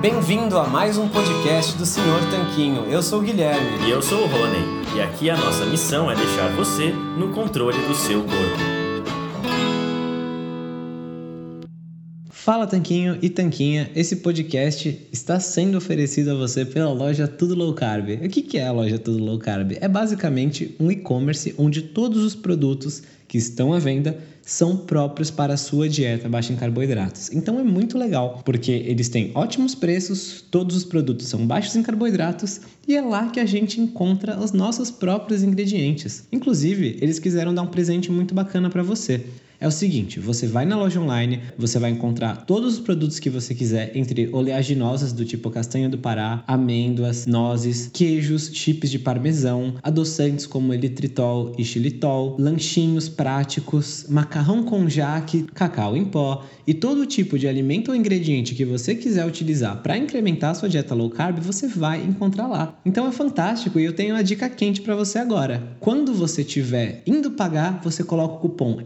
[0.00, 2.86] Bem-vindo a mais um podcast do Senhor Tanquinho.
[2.90, 3.86] Eu sou o Guilherme.
[3.86, 4.84] E eu sou o Rony.
[4.96, 8.75] E aqui a nossa missão é deixar você no controle do seu corpo.
[12.46, 17.74] Fala Tanquinho e Tanquinha, esse podcast está sendo oferecido a você pela loja Tudo Low
[17.74, 18.08] Carb.
[18.24, 19.72] O que é a loja Tudo Low Carb?
[19.80, 25.54] É basicamente um e-commerce onde todos os produtos que estão à venda são próprios para
[25.54, 27.32] a sua dieta baixa em carboidratos.
[27.32, 31.82] Então é muito legal, porque eles têm ótimos preços, todos os produtos são baixos em
[31.82, 36.22] carboidratos e é lá que a gente encontra os nossos próprios ingredientes.
[36.30, 39.24] Inclusive, eles quiseram dar um presente muito bacana para você.
[39.58, 43.30] É o seguinte, você vai na loja online, você vai encontrar todos os produtos que
[43.30, 49.74] você quiser, entre oleaginosas do tipo castanha do Pará, amêndoas, nozes, queijos, chips de parmesão,
[49.82, 57.06] adoçantes como elitritol e xilitol, lanchinhos práticos, macarrão com jaque, cacau em pó e todo
[57.06, 61.08] tipo de alimento ou ingrediente que você quiser utilizar para incrementar a sua dieta low
[61.08, 62.76] carb, você vai encontrar lá.
[62.84, 65.76] Então é fantástico e eu tenho uma dica quente para você agora.
[65.80, 68.80] Quando você estiver indo pagar, você coloca o cupom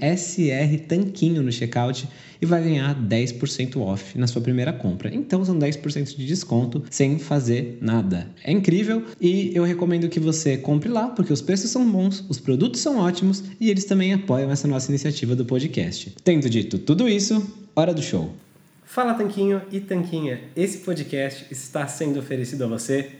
[0.60, 2.08] SR Tanquinho no checkout
[2.40, 5.14] e vai ganhar 10% off na sua primeira compra.
[5.14, 8.28] Então são 10% de desconto sem fazer nada.
[8.44, 12.38] É incrível e eu recomendo que você compre lá porque os preços são bons, os
[12.38, 16.14] produtos são ótimos e eles também apoiam essa nossa iniciativa do podcast.
[16.24, 17.42] Tendo dito tudo isso,
[17.74, 18.32] hora do show.
[18.84, 23.19] Fala Tanquinho e Tanquinha, esse podcast está sendo oferecido a você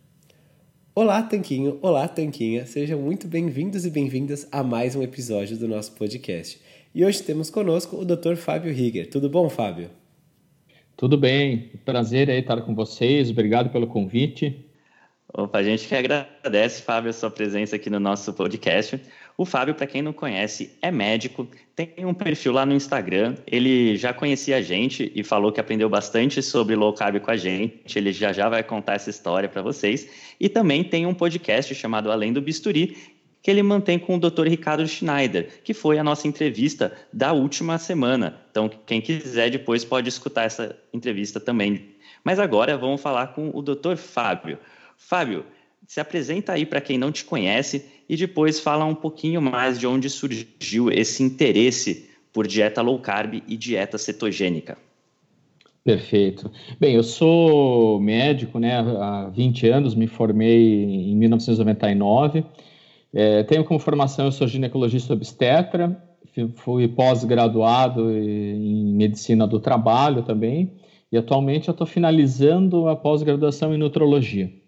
[0.93, 1.79] Olá, Tanquinho!
[1.81, 2.65] Olá, Tanquinha!
[2.65, 6.59] Sejam muito bem-vindos e bem-vindas a mais um episódio do nosso podcast.
[6.93, 8.35] E hoje temos conosco o Dr.
[8.35, 9.09] Fábio Rieger.
[9.09, 9.89] Tudo bom, Fábio?
[10.97, 11.71] Tudo bem.
[11.85, 13.29] Prazer aí estar com vocês.
[13.29, 14.65] Obrigado pelo convite.
[15.33, 18.99] Opa, a gente que agradece, Fábio, a sua presença aqui no nosso podcast.
[19.37, 23.35] O Fábio, para quem não conhece, é médico, tem um perfil lá no Instagram.
[23.47, 27.37] Ele já conhecia a gente e falou que aprendeu bastante sobre low carb com a
[27.37, 27.97] gente.
[27.97, 30.07] Ele já já vai contar essa história para vocês.
[30.39, 32.97] E também tem um podcast chamado Além do Bisturi,
[33.41, 34.47] que ele mantém com o Dr.
[34.47, 38.39] Ricardo Schneider, que foi a nossa entrevista da última semana.
[38.51, 41.95] Então, quem quiser depois pode escutar essa entrevista também.
[42.23, 43.95] Mas agora vamos falar com o Dr.
[43.95, 44.59] Fábio.
[44.95, 45.43] Fábio,
[45.91, 49.85] se apresenta aí para quem não te conhece e depois fala um pouquinho mais de
[49.85, 54.77] onde surgiu esse interesse por dieta low carb e dieta cetogênica.
[55.83, 56.49] Perfeito.
[56.79, 58.77] Bem, eu sou médico, né?
[58.77, 62.45] Há 20 anos, me formei em 1999.
[63.13, 66.01] É, tenho como formação, eu sou ginecologista obstetra,
[66.55, 70.71] fui pós-graduado em medicina do trabalho também,
[71.11, 74.60] e atualmente eu estou finalizando a pós-graduação em nutrologia.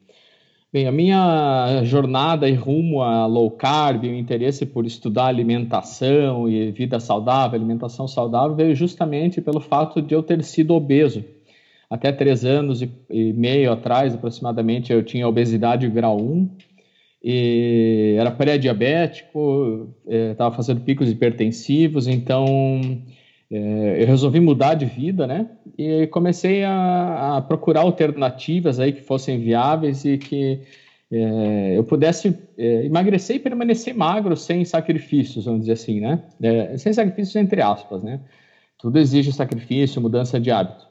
[0.74, 6.72] Bem, a minha jornada e rumo a low carb, o interesse por estudar alimentação e
[6.72, 11.24] vida saudável, alimentação saudável, veio justamente pelo fato de eu ter sido obeso.
[11.88, 12.90] Até três anos e,
[13.34, 16.50] meio atrás, aproximadamente, eu tinha obesidade grau 1,
[17.24, 23.00] e era pré-diabético, estava é, fazendo picos hipertensivos, então
[23.56, 25.48] eu resolvi mudar de vida, né?
[25.78, 30.62] E comecei a, a, procurar alternativas aí que fossem viáveis e que
[31.12, 36.24] é, eu pudesse é, emagrecer e permanecer magro sem sacrifícios, vamos dizer assim, né?
[36.42, 38.20] É, sem sacrifícios entre aspas, né?
[38.80, 40.88] Tudo exige sacrifício, mudança de hábito.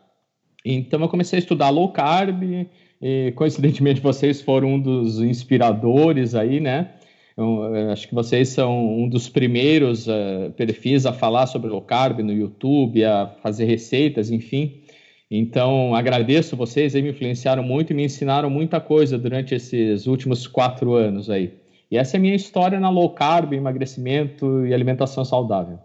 [0.64, 2.68] Então eu comecei a estudar low carb
[3.02, 6.92] e coincidentemente vocês foram um dos inspiradores aí, né?
[7.36, 12.20] Eu, acho que vocês são um dos primeiros uh, perfis a falar sobre low carb
[12.20, 14.82] no YouTube, a fazer receitas, enfim.
[15.30, 20.46] Então, agradeço vocês, aí me influenciaram muito e me ensinaram muita coisa durante esses últimos
[20.46, 21.54] quatro anos aí.
[21.90, 25.78] E essa é a minha história na low carb, emagrecimento e alimentação saudável.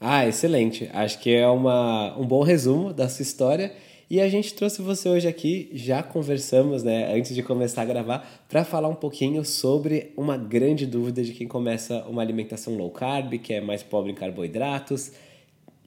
[0.00, 0.88] Ah, excelente.
[0.92, 3.72] Acho que é uma, um bom resumo da sua história
[4.10, 8.46] e a gente trouxe você hoje aqui, já conversamos, né, antes de começar a gravar,
[8.48, 13.34] para falar um pouquinho sobre uma grande dúvida de quem começa uma alimentação low carb,
[13.34, 15.12] que é mais pobre em carboidratos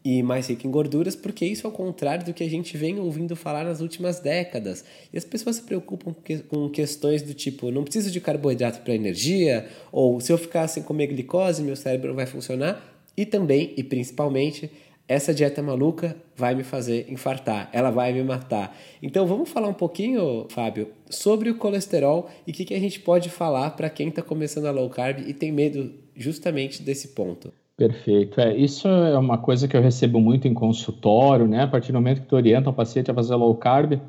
[0.04, 3.00] e mais rica em gorduras, porque isso é o contrário do que a gente vem
[3.00, 4.84] ouvindo falar nas últimas décadas.
[5.14, 6.14] E as pessoas se preocupam
[6.48, 10.84] com questões do tipo, não preciso de carboidrato para energia, ou se eu ficar sem
[10.84, 12.84] comer glicose, meu cérebro não vai funcionar.
[13.16, 14.72] E também, e principalmente,
[15.08, 18.76] essa dieta maluca vai me fazer infartar, ela vai me matar.
[19.02, 23.00] Então vamos falar um pouquinho, Fábio, sobre o colesterol e o que, que a gente
[23.00, 27.54] pode falar para quem está começando a low carb e tem medo justamente desse ponto.
[27.78, 28.42] Perfeito.
[28.42, 31.62] É, isso é uma coisa que eu recebo muito em consultório, né?
[31.62, 34.00] A partir do momento que tu orienta o paciente a fazer low carb,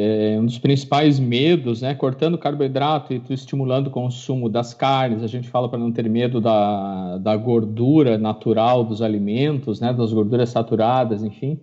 [0.00, 5.26] é, um dos principais medos, né, cortando carboidrato e estimulando o consumo das carnes, a
[5.26, 10.50] gente fala para não ter medo da, da gordura natural dos alimentos, né, das gorduras
[10.50, 11.58] saturadas, enfim.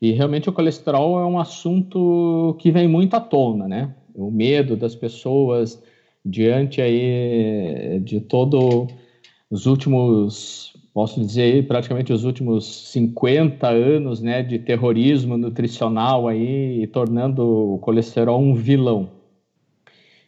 [0.00, 3.94] E realmente o colesterol é um assunto que vem muito à tona, né?
[4.14, 5.82] O medo das pessoas
[6.24, 8.86] diante aí de todo
[9.50, 17.74] os últimos posso dizer praticamente os últimos 50 anos né, de terrorismo nutricional aí, tornando
[17.74, 19.10] o colesterol um vilão.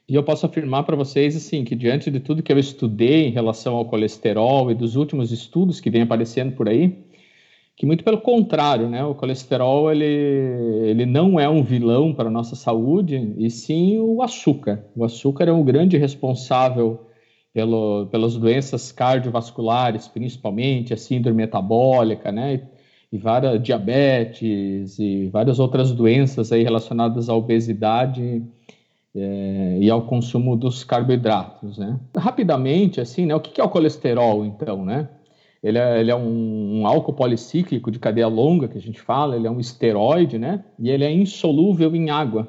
[0.08, 3.30] E eu posso afirmar para vocês assim que diante de tudo que eu estudei em
[3.30, 6.98] relação ao colesterol e dos últimos estudos que vem aparecendo por aí,
[7.76, 12.32] que muito pelo contrário, né, o colesterol ele, ele não é um vilão para a
[12.32, 14.84] nossa saúde, e sim o açúcar.
[14.96, 17.06] O açúcar é um grande responsável
[17.56, 22.60] pelo, pelas doenças cardiovasculares, principalmente a síndrome metabólica, né?
[23.10, 28.44] E várias diabetes e várias outras doenças aí relacionadas à obesidade
[29.14, 31.98] é, e ao consumo dos carboidratos, né?
[32.14, 33.34] Rapidamente, assim, né?
[33.34, 35.08] O que é o colesterol, então, né?
[35.62, 39.34] Ele é, ele é um, um, álcool policíclico de cadeia longa, que a gente fala,
[39.34, 40.62] ele é um esteroide, né?
[40.78, 42.46] E ele é insolúvel em água.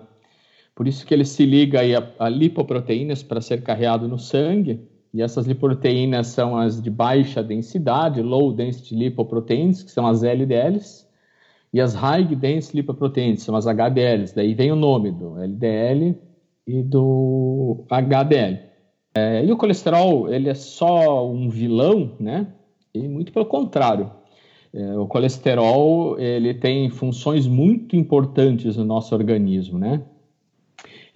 [0.75, 4.85] Por isso que ele se liga aí a, a lipoproteínas para ser carreado no sangue
[5.17, 11.07] e essas lipoproteínas são as de baixa densidade, low density lipoproteins, que são as LDLs,
[11.73, 14.35] e as high density lipoproteins, são as HDLs.
[14.35, 16.15] Daí vem o nome do LDL
[16.67, 18.59] e do HDL.
[19.15, 22.45] É, e o colesterol, ele é só um vilão, né?
[22.93, 24.11] E muito pelo contrário.
[24.71, 30.03] É, o colesterol, ele tem funções muito importantes no nosso organismo, né?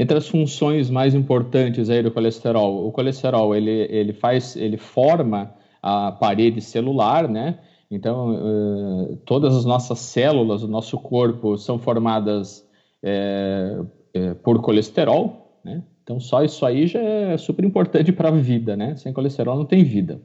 [0.01, 5.53] Entre as funções mais importantes aí do colesterol, o colesterol ele, ele faz, ele forma
[5.79, 7.59] a parede celular, né?
[7.91, 12.67] Então, uh, todas as nossas células do nosso corpo são formadas
[13.03, 13.79] é,
[14.11, 15.83] é, por colesterol, né?
[16.01, 18.95] Então, só isso aí já é super importante para a vida, né?
[18.95, 20.19] Sem colesterol não tem vida.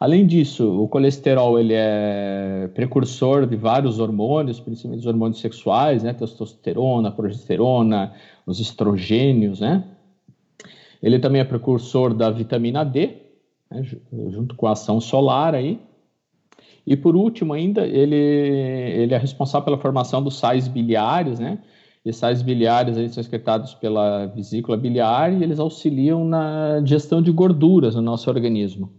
[0.00, 6.14] Além disso, o colesterol ele é precursor de vários hormônios, principalmente os hormônios sexuais, né?
[6.14, 8.14] Testosterona, progesterona,
[8.46, 9.84] os estrogênios, né?
[11.02, 13.14] Ele também é precursor da vitamina D,
[13.70, 13.82] né?
[14.30, 15.78] junto com a ação solar aí.
[16.86, 21.58] E por último ainda, ele, ele é responsável pela formação dos sais biliares, né?
[22.02, 27.30] E sais biliares aí são excretados pela vesícula biliar e eles auxiliam na digestão de
[27.30, 28.90] gorduras no nosso organismo.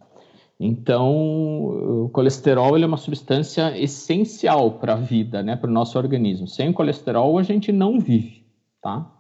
[0.63, 6.47] Então, o colesterol é uma substância essencial para a vida, né, para o nosso organismo.
[6.47, 8.43] Sem colesterol, a gente não vive,
[8.79, 9.11] tá?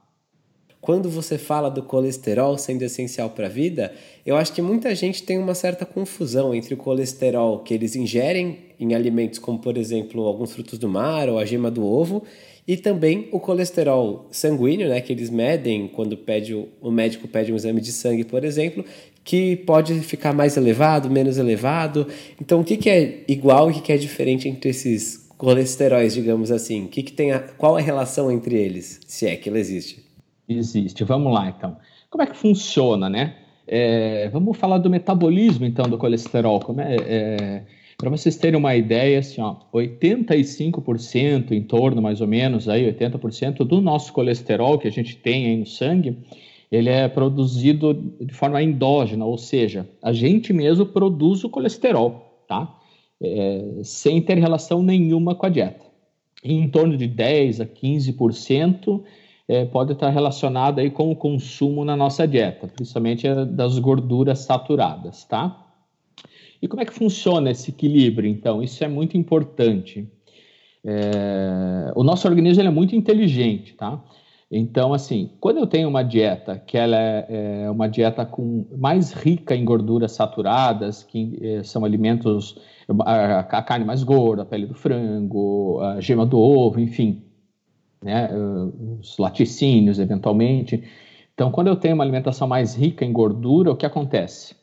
[0.81, 3.93] quando você fala do colesterol sendo essencial para a vida,
[4.25, 8.57] eu acho que muita gente tem uma certa confusão entre o colesterol que eles ingerem
[8.79, 12.23] em alimentos como, por exemplo, alguns frutos do mar ou a gema do ovo,
[12.67, 17.55] e também o colesterol sanguíneo, né, que eles medem quando pede, o médico pede um
[17.55, 18.83] exame de sangue, por exemplo,
[19.23, 22.07] que pode ficar mais elevado, menos elevado.
[22.39, 26.13] Então, o que, que é igual e o que, que é diferente entre esses colesteróis,
[26.13, 26.85] digamos assim?
[26.85, 29.59] O que, que tem a, qual é a relação entre eles, se é que ela
[29.59, 30.03] existe?
[30.47, 31.03] Existe.
[31.03, 31.77] Vamos lá, então.
[32.09, 33.35] Como é que funciona, né?
[33.67, 36.59] É, vamos falar do metabolismo, então, do colesterol.
[36.59, 37.63] Como é, é
[37.97, 43.63] Para vocês terem uma ideia, assim, ó, 85%, em torno mais ou menos, aí, 80%
[43.63, 46.17] do nosso colesterol que a gente tem aí no sangue,
[46.71, 52.77] ele é produzido de forma endógena, ou seja, a gente mesmo produz o colesterol, tá?
[53.21, 55.85] É, sem ter relação nenhuma com a dieta.
[56.43, 59.03] em torno de 10 a 15%
[59.47, 65.25] é, pode estar relacionado aí com o consumo na nossa dieta, principalmente das gorduras saturadas,
[65.25, 65.67] tá?
[66.61, 68.63] E como é que funciona esse equilíbrio, então?
[68.63, 70.07] Isso é muito importante.
[70.83, 74.01] É, o nosso organismo é muito inteligente, tá?
[74.51, 79.13] Então, assim, quando eu tenho uma dieta que ela é, é uma dieta com mais
[79.13, 82.59] rica em gorduras saturadas, que é, são alimentos,
[83.05, 87.23] a, a, carne mais gorda, a pele do frango, a gema do ovo, enfim,
[88.03, 88.29] né,
[88.99, 90.83] os laticínios, eventualmente.
[91.33, 94.53] Então, quando eu tenho uma alimentação mais rica em gordura, o que acontece?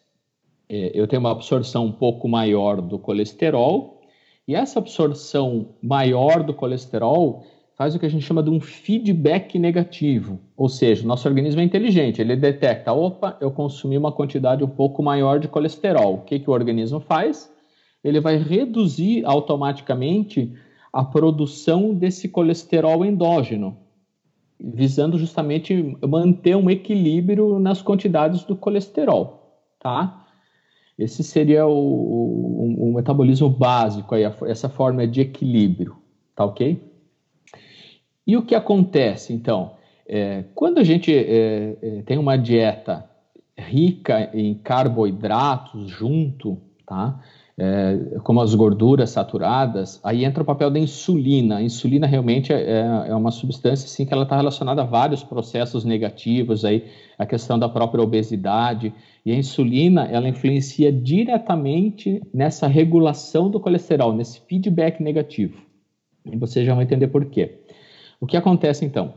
[0.69, 4.03] É, eu tenho uma absorção um pouco maior do colesterol,
[4.47, 7.43] e essa absorção maior do colesterol
[7.79, 10.41] faz o que a gente chama de um feedback negativo.
[10.57, 14.69] Ou seja, o nosso organismo é inteligente, ele detecta, opa, eu consumi uma quantidade um
[14.69, 16.15] pouco maior de colesterol.
[16.15, 17.49] O que, que o organismo faz?
[18.03, 20.53] Ele vai reduzir automaticamente
[20.93, 23.77] a produção desse colesterol endógeno,
[24.59, 30.27] visando justamente manter um equilíbrio nas quantidades do colesterol, tá?
[30.99, 35.97] Esse seria o, o, o metabolismo básico, aí, essa forma de equilíbrio,
[36.35, 36.88] tá ok?
[38.29, 39.73] E o que acontece, então?
[40.07, 43.09] É, quando a gente é, é, tem uma dieta
[43.57, 47.21] rica em carboidratos junto, tá?
[47.59, 51.57] é, como as gorduras saturadas, aí entra o papel da insulina.
[51.57, 55.85] A insulina realmente é, é uma substância assim, que ela está relacionada a vários processos
[55.85, 56.85] negativos, aí,
[57.19, 58.95] a questão da própria obesidade.
[59.27, 65.61] E a insulina ela influencia diretamente nessa regulação do colesterol, nesse feedback negativo.
[66.25, 67.59] E você já vai entender por quê.
[68.21, 69.15] O que acontece então?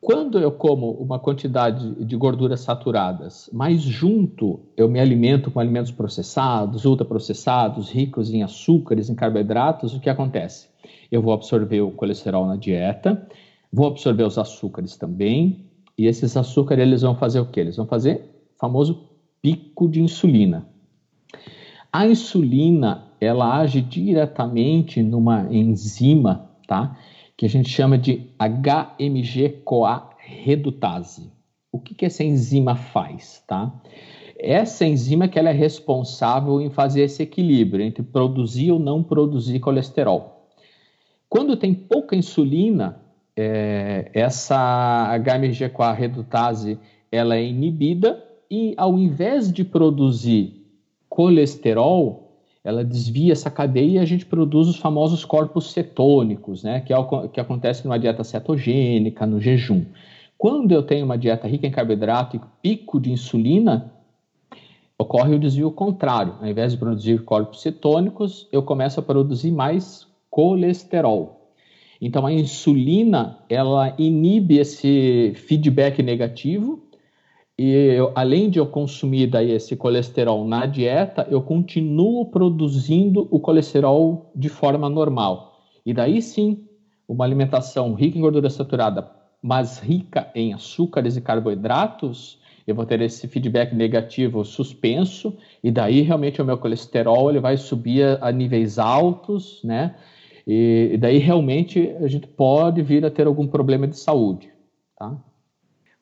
[0.00, 5.92] Quando eu como uma quantidade de gorduras saturadas, mas junto eu me alimento com alimentos
[5.92, 10.68] processados, ultraprocessados, ricos em açúcares, em carboidratos, o que acontece?
[11.10, 13.28] Eu vou absorver o colesterol na dieta,
[13.72, 15.66] vou absorver os açúcares também,
[15.96, 17.60] e esses açúcares eles vão fazer o quê?
[17.60, 19.08] Eles vão fazer o famoso
[19.40, 20.66] pico de insulina.
[21.92, 26.96] A insulina, ela age diretamente numa enzima, tá?
[27.36, 31.32] Que a gente chama de HMG-CoA redutase.
[31.70, 33.72] O que, que essa enzima faz, tá?
[34.38, 39.60] Essa enzima que ela é responsável em fazer esse equilíbrio entre produzir ou não produzir
[39.60, 40.48] colesterol.
[41.28, 43.00] Quando tem pouca insulina,
[43.36, 46.78] é, essa HMG-CoA redutase
[47.10, 50.62] ela é inibida e ao invés de produzir
[51.08, 52.21] colesterol,
[52.64, 56.98] ela desvia essa cadeia e a gente produz os famosos corpos cetônicos, né, que é
[56.98, 59.84] o que acontece numa dieta cetogênica, no jejum.
[60.38, 63.92] Quando eu tenho uma dieta rica em carboidrato e pico de insulina,
[64.98, 66.34] ocorre o desvio contrário.
[66.40, 71.42] Ao invés de produzir corpos cetônicos, eu começo a produzir mais colesterol.
[72.00, 76.82] Então a insulina, ela inibe esse feedback negativo
[77.64, 83.38] e eu, além de eu consumir daí esse colesterol na dieta, eu continuo produzindo o
[83.38, 85.62] colesterol de forma normal.
[85.86, 86.64] E daí sim,
[87.06, 89.08] uma alimentação rica em gordura saturada,
[89.40, 96.00] mas rica em açúcares e carboidratos, eu vou ter esse feedback negativo suspenso, e daí
[96.00, 99.94] realmente o meu colesterol ele vai subir a, a níveis altos, né?
[100.44, 104.50] E, e daí realmente a gente pode vir a ter algum problema de saúde,
[104.98, 105.16] tá?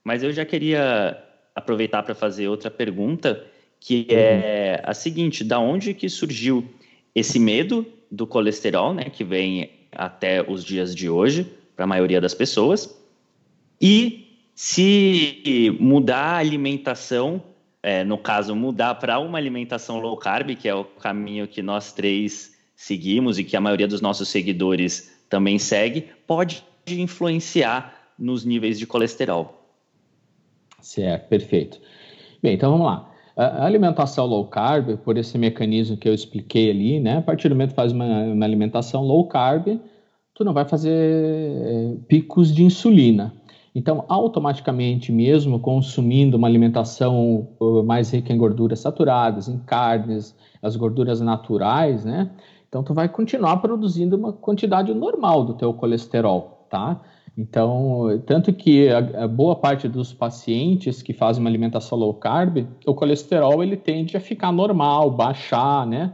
[0.02, 3.44] Mas eu já queria aproveitar para fazer outra pergunta,
[3.78, 6.68] que é a seguinte: da onde que surgiu
[7.14, 12.20] esse medo do colesterol, né, que vem até os dias de hoje para a maioria
[12.20, 12.98] das pessoas?
[13.80, 17.42] E se mudar a alimentação,
[17.82, 21.92] é, no caso, mudar para uma alimentação low carb, que é o caminho que nós
[21.92, 28.78] três seguimos e que a maioria dos nossos seguidores também segue, pode influenciar nos níveis
[28.78, 29.59] de colesterol?
[30.80, 31.80] Certo, perfeito.
[32.42, 33.06] Bem, então vamos lá.
[33.36, 37.18] A alimentação low carb, por esse mecanismo que eu expliquei ali, né?
[37.18, 39.80] A partir do momento que faz uma, uma alimentação low carb,
[40.34, 43.32] tu não vai fazer é, picos de insulina.
[43.74, 50.74] Então, automaticamente, mesmo consumindo uma alimentação uh, mais rica em gorduras saturadas, em carnes, as
[50.74, 52.30] gorduras naturais, né?
[52.68, 57.00] Então, tu vai continuar produzindo uma quantidade normal do teu colesterol, tá?
[57.36, 62.66] Então, tanto que a, a, boa parte dos pacientes que fazem uma alimentação low carb,
[62.86, 66.12] o colesterol ele tende a ficar normal, baixar, né?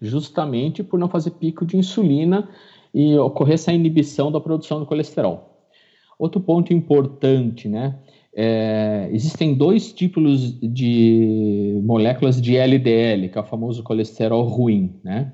[0.00, 2.48] Justamente por não fazer pico de insulina
[2.92, 5.68] e ocorrer essa inibição da produção do colesterol.
[6.18, 7.98] Outro ponto importante, né?
[8.36, 15.32] É, existem dois tipos de moléculas de LDL, que é o famoso colesterol ruim, né?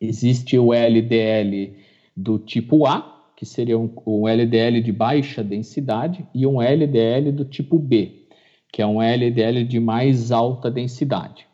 [0.00, 1.76] Existe o LDL
[2.16, 3.13] do tipo A,
[3.44, 8.24] que seria um, LDL de baixa densidade, e um LDL do tipo B,
[8.72, 11.46] que é um LDL de mais alta densidade.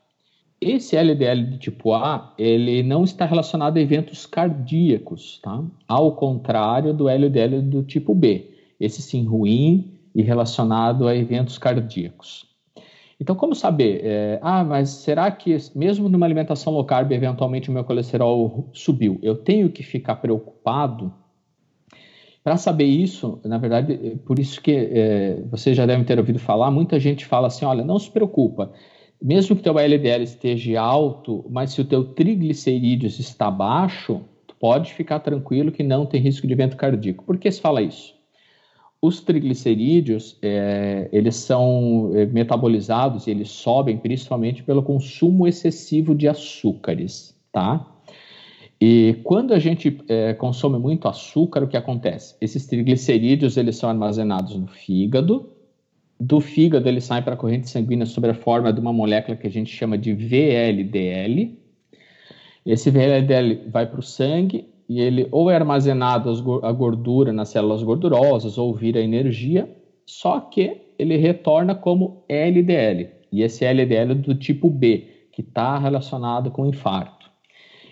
[0.61, 5.65] Esse LDL do tipo A, ele não está relacionado a eventos cardíacos, tá?
[5.89, 12.47] Ao contrário do LDL do tipo B, esse sim ruim e relacionado a eventos cardíacos.
[13.19, 14.01] Então, como saber?
[14.05, 19.19] É, ah, mas será que mesmo numa alimentação low carb, eventualmente o meu colesterol subiu?
[19.23, 21.13] Eu tenho que ficar preocupado
[22.43, 26.39] para saber isso, na verdade, é por isso que é, vocês já devem ter ouvido
[26.39, 28.73] falar, muita gente fala assim, olha, não se preocupa,
[29.23, 34.23] mesmo que teu LDL esteja alto, mas se o teu triglicerídeos está baixo,
[34.59, 37.25] pode ficar tranquilo que não tem risco de evento cardíaco.
[37.25, 38.15] Por que se fala isso?
[39.03, 46.29] Os triglicerídeos, é, eles são é, metabolizados e eles sobem principalmente pelo consumo excessivo de
[46.29, 47.87] açúcares, tá?
[48.81, 52.35] E quando a gente é, consome muito açúcar, o que acontece?
[52.41, 55.51] Esses triglicerídeos eles são armazenados no fígado.
[56.19, 59.47] Do fígado eles saem para a corrente sanguínea sob a forma de uma molécula que
[59.47, 61.59] a gente chama de VLDL.
[62.65, 66.31] Esse VLDL vai para o sangue e ele ou é armazenado
[66.65, 69.71] a gordura nas células gordurosas ou vira energia,
[70.07, 73.11] só que ele retorna como LDL.
[73.31, 77.20] E esse LDL é do tipo B, que está relacionado com infarto.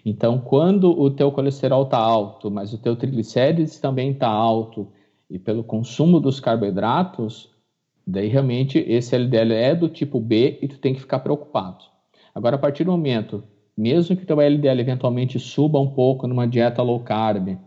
[0.05, 4.89] Então, quando o teu colesterol está alto, mas o teu triglicérides também está alto,
[5.31, 7.51] e pelo consumo dos carboidratos,
[8.07, 11.85] daí realmente esse LDL é do tipo B e tu tem que ficar preocupado.
[12.35, 13.45] Agora, a partir do momento,
[13.77, 17.59] mesmo que o teu LDL eventualmente suba um pouco numa dieta low carb,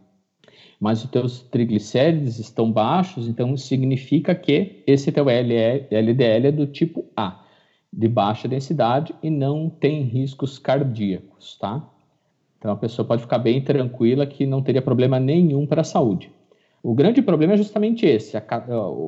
[0.79, 7.05] mas os teus triglicérides estão baixos, então significa que esse teu LDL é do tipo
[7.15, 7.43] A,
[7.93, 11.87] de baixa densidade e não tem riscos cardíacos, tá?
[12.61, 16.31] Então a pessoa pode ficar bem tranquila que não teria problema nenhum para a saúde.
[16.83, 18.37] O grande problema é justamente esse.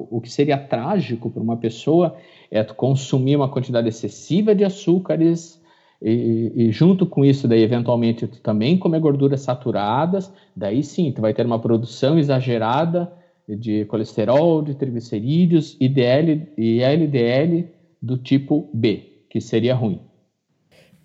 [0.09, 2.15] o que seria trágico para uma pessoa
[2.49, 5.61] é consumir uma quantidade excessiva de açúcares
[6.01, 11.21] e, e, junto com isso, daí eventualmente tu também comer gorduras saturadas, daí sim, tu
[11.21, 13.13] vai ter uma produção exagerada
[13.47, 17.69] de colesterol, de triglicerídeos e, DL, e LDL
[18.01, 20.01] do tipo B, que seria ruim.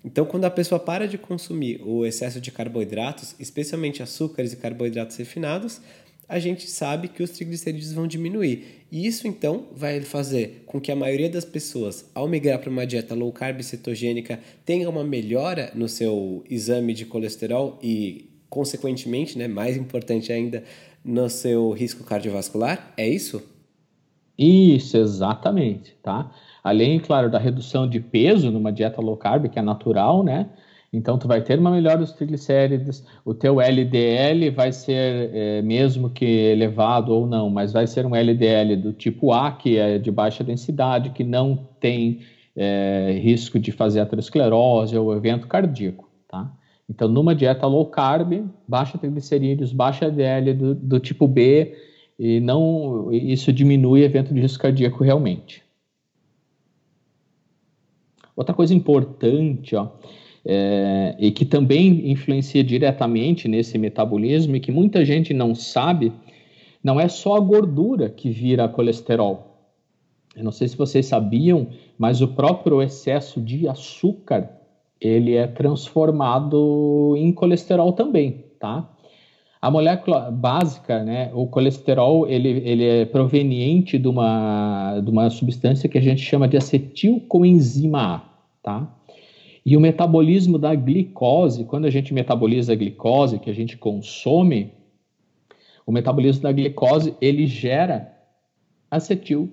[0.04, 5.16] Então, quando a pessoa para de consumir o excesso de carboidratos, especialmente açúcares e carboidratos
[5.16, 5.80] refinados,
[6.28, 8.84] a gente sabe que os triglicerídeos vão diminuir.
[8.92, 12.86] E isso então vai fazer com que a maioria das pessoas, ao migrar para uma
[12.86, 19.48] dieta low carb cetogênica, tenha uma melhora no seu exame de colesterol e, consequentemente, né,
[19.48, 20.62] mais importante ainda,
[21.02, 22.92] no seu risco cardiovascular.
[22.96, 23.42] É isso?
[24.38, 26.30] Isso, exatamente, tá?
[26.68, 30.50] Além, claro, da redução de peso numa dieta low carb, que é natural, né?
[30.92, 36.10] Então, tu vai ter uma melhora dos triglicéridos, o teu LDL vai ser, é, mesmo
[36.10, 40.10] que elevado ou não, mas vai ser um LDL do tipo A, que é de
[40.10, 42.20] baixa densidade, que não tem
[42.54, 46.50] é, risco de fazer aterosclerose ou evento cardíaco, tá?
[46.88, 51.74] Então, numa dieta low carb, baixa triglicerídeos, baixa LDL do, do tipo B,
[52.18, 55.67] e não isso diminui evento de risco cardíaco realmente.
[58.38, 59.88] Outra coisa importante, ó,
[60.46, 66.12] é, e que também influencia diretamente nesse metabolismo e que muita gente não sabe,
[66.80, 69.72] não é só a gordura que vira colesterol.
[70.36, 71.66] Eu não sei se vocês sabiam,
[71.98, 74.48] mas o próprio excesso de açúcar
[75.00, 78.88] ele é transformado em colesterol também, tá?
[79.60, 85.88] A molécula básica, né, o colesterol, ele, ele é proveniente de uma, de uma substância
[85.88, 88.27] que a gente chama de acetilcoenzima A,
[88.62, 88.88] tá?
[89.64, 94.72] E o metabolismo da glicose, quando a gente metaboliza a glicose que a gente consome,
[95.86, 98.14] o metabolismo da glicose, ele gera
[98.90, 99.52] acetil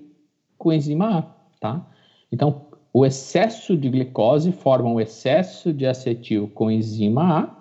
[0.56, 1.22] coenzima A,
[1.60, 1.86] tá?
[2.32, 7.56] Então, o excesso de glicose forma um excesso de acetil coenzima A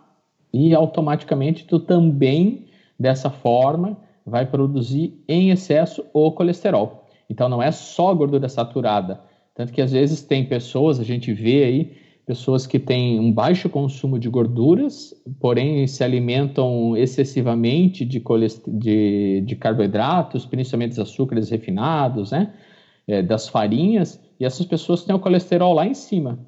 [0.53, 7.05] e automaticamente tu também, dessa forma, vai produzir em excesso o colesterol.
[7.29, 9.19] Então, não é só gordura saturada.
[9.56, 13.70] Tanto que às vezes tem pessoas, a gente vê aí, pessoas que têm um baixo
[13.70, 18.22] consumo de gorduras, porém se alimentam excessivamente de,
[18.68, 22.54] de, de carboidratos, principalmente dos açúcares refinados, né?
[23.08, 26.39] É, das farinhas, e essas pessoas têm o colesterol lá em cima,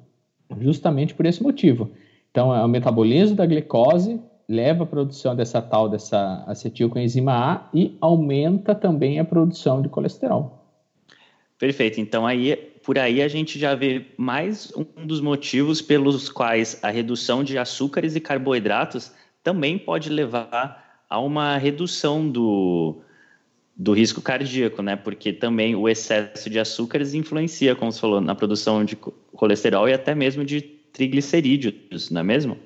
[0.60, 1.90] justamente por esse motivo.
[2.30, 7.96] Então, é o metabolismo da glicose leva à produção dessa tal, dessa acetilcoenzima A e
[8.00, 10.64] aumenta também a produção de colesterol.
[11.58, 12.00] Perfeito.
[12.00, 16.88] Então, aí por aí a gente já vê mais um dos motivos pelos quais a
[16.88, 19.12] redução de açúcares e carboidratos
[19.44, 23.02] também pode levar a uma redução do,
[23.76, 24.96] do risco cardíaco, né?
[24.96, 29.92] Porque também o excesso de açúcares influencia, como você falou, na produção de colesterol e
[29.92, 32.56] até mesmo de triglicerídeos, não é mesmo?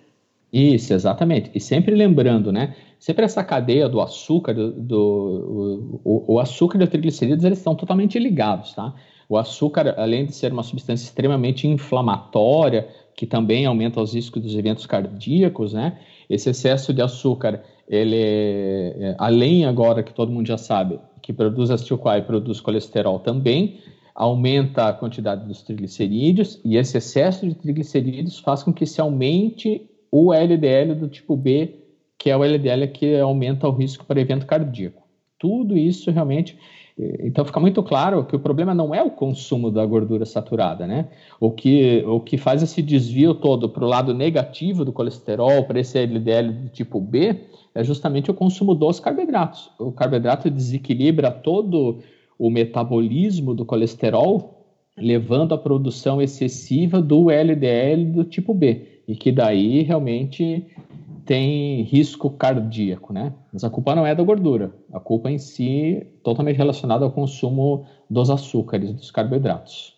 [0.53, 1.51] Isso, exatamente.
[1.53, 2.77] E sempre lembrando, né?
[3.01, 7.75] Sempre essa cadeia do açúcar, do, do o, o, açúcar e o triglicerídeos, eles estão
[7.75, 8.95] totalmente ligados, tá?
[9.33, 14.55] O açúcar, além de ser uma substância extremamente inflamatória, que também aumenta os riscos dos
[14.55, 15.99] eventos cardíacos, né?
[16.29, 21.71] Esse excesso de açúcar, ele, é, além agora que todo mundo já sabe, que produz
[21.71, 23.79] acetil-CoA e produz colesterol também,
[24.15, 29.89] aumenta a quantidade dos triglicerídeos e esse excesso de triglicerídeos faz com que se aumente
[30.11, 31.75] o LDL do tipo B,
[32.19, 35.03] que é o LDL que aumenta o risco para evento cardíaco.
[35.39, 36.55] Tudo isso realmente
[36.99, 41.09] então fica muito claro que o problema não é o consumo da gordura saturada, né?
[41.41, 45.81] O que, o que faz esse desvio todo para o lado negativo do colesterol, para
[45.81, 47.37] esse LDL do tipo B,
[47.75, 49.71] é justamente o consumo dos carboidratos.
[49.79, 52.01] O carboidrato desequilibra todo
[52.39, 54.63] o metabolismo do colesterol,
[54.97, 60.67] levando à produção excessiva do LDL do tipo B, e que daí realmente
[61.25, 63.33] tem risco cardíaco, né?
[63.53, 67.87] Mas a culpa não é da gordura, a culpa em si totalmente relacionada ao consumo
[68.09, 69.97] dos açúcares, dos carboidratos.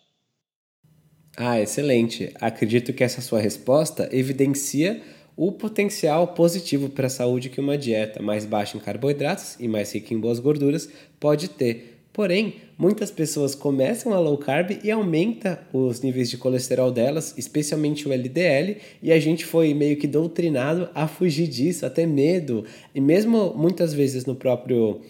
[1.37, 2.33] Ah, excelente.
[2.41, 5.03] Acredito que essa sua resposta evidencia
[5.37, 9.93] o potencial positivo para a saúde que uma dieta mais baixa em carboidratos e mais
[9.93, 15.67] rica em boas gorduras pode ter Porém, muitas pessoas começam a low carb e aumenta
[15.73, 20.89] os níveis de colesterol delas, especialmente o LDL, e a gente foi meio que doutrinado
[20.95, 22.65] a fugir disso, até medo.
[22.95, 25.01] E mesmo muitas vezes no próprio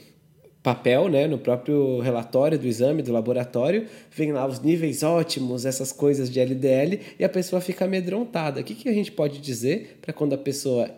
[0.62, 5.92] papel, né, no próprio relatório do exame do laboratório, vem lá os níveis ótimos, essas
[5.92, 8.62] coisas de LDL, e a pessoa fica amedrontada.
[8.62, 10.90] O que, que a gente pode dizer para quando a pessoa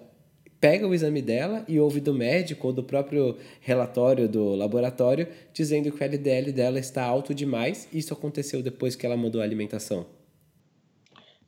[0.60, 5.90] pega o exame dela e ouve do médico ou do próprio relatório do laboratório dizendo
[5.92, 7.88] que o LDL dela está alto demais.
[7.92, 10.06] Isso aconteceu depois que ela mudou a alimentação.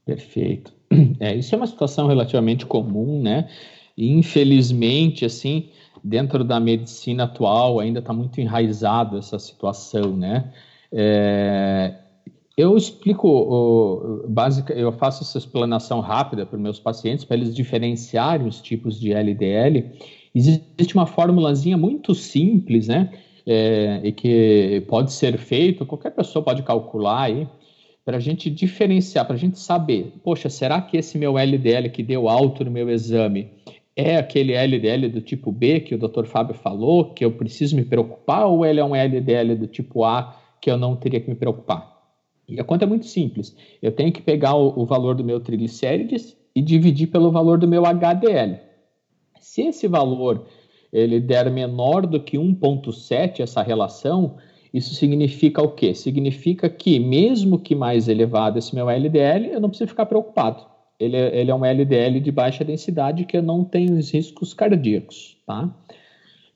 [0.05, 0.73] Perfeito.
[1.21, 3.49] É, isso é uma situação relativamente comum, né?
[3.97, 5.71] E, infelizmente, assim,
[6.03, 10.53] dentro da medicina atual ainda está muito enraizado essa situação, né?
[10.93, 11.95] É,
[12.59, 18.49] eu explico, básica, eu faço essa explanação rápida para os meus pacientes, para eles diferenciarem
[18.49, 19.93] os tipos de LDL.
[20.35, 23.11] Existe uma formulazinha muito simples, né?
[23.47, 27.49] É, e que pode ser feito, qualquer pessoa pode calcular aí,
[28.05, 32.03] para a gente diferenciar, para a gente saber, poxa, será que esse meu LDL que
[32.03, 33.53] deu alto no meu exame
[33.97, 36.25] é aquele LDL do tipo B que o Dr.
[36.25, 40.37] Fábio falou, que eu preciso me preocupar, ou ele é um LDL do tipo A
[40.61, 41.98] que eu não teria que me preocupar?
[42.49, 43.55] E a conta é muito simples.
[43.83, 47.69] Eu tenho que pegar o, o valor do meu triglicérides e dividir pelo valor do
[47.69, 48.59] meu HDL.
[49.39, 50.47] Se esse valor
[50.93, 54.37] ele der menor do que 1.7 essa relação,
[54.73, 55.95] isso significa o quê?
[55.95, 60.65] Significa que mesmo que mais elevado esse meu LDL, eu não preciso ficar preocupado.
[60.99, 64.53] Ele, é, ele é um LDL de baixa densidade que eu não tenho os riscos
[64.53, 65.73] cardíacos, tá?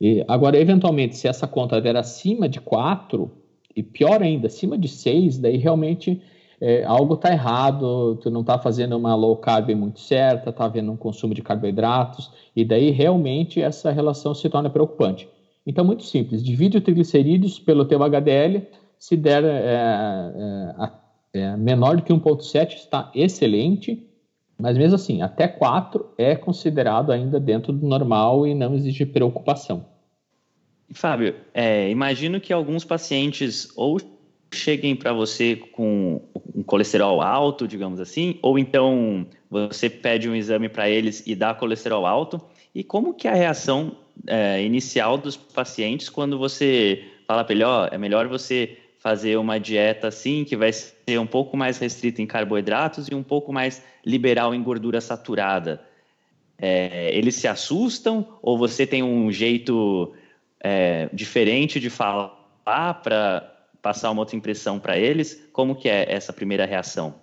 [0.01, 3.31] E, agora, eventualmente, se essa conta der acima de 4,
[3.75, 6.21] e pior ainda, acima de 6, daí realmente
[6.61, 10.93] é, algo está errado, tu não está fazendo uma low carb muito certa, está havendo
[10.93, 15.29] um consumo de carboidratos, e daí realmente essa relação se torna preocupante.
[15.67, 18.67] Então, muito simples, divide o triglicerídeos pelo teu HDL,
[18.99, 20.93] se der é,
[21.35, 24.09] é, é menor do que 1,7 está excelente,
[24.57, 29.92] mas mesmo assim, até 4 é considerado ainda dentro do normal e não exige preocupação.
[30.93, 34.01] Fábio, é, imagino que alguns pacientes ou
[34.53, 36.21] cheguem para você com
[36.55, 41.55] um colesterol alto, digamos assim, ou então você pede um exame para eles e dá
[41.55, 42.41] colesterol alto.
[42.75, 47.65] E como que é a reação é, inicial dos pacientes quando você fala para ele,
[47.65, 52.23] ó, é melhor você fazer uma dieta assim, que vai ser um pouco mais restrita
[52.23, 55.83] em carboidratos e um pouco mais liberal em gordura saturada.
[56.59, 60.13] É, eles se assustam ou você tem um jeito
[60.63, 62.31] é, diferente de falar
[62.65, 65.49] para passar uma outra impressão para eles?
[65.53, 67.15] Como que é essa primeira reação?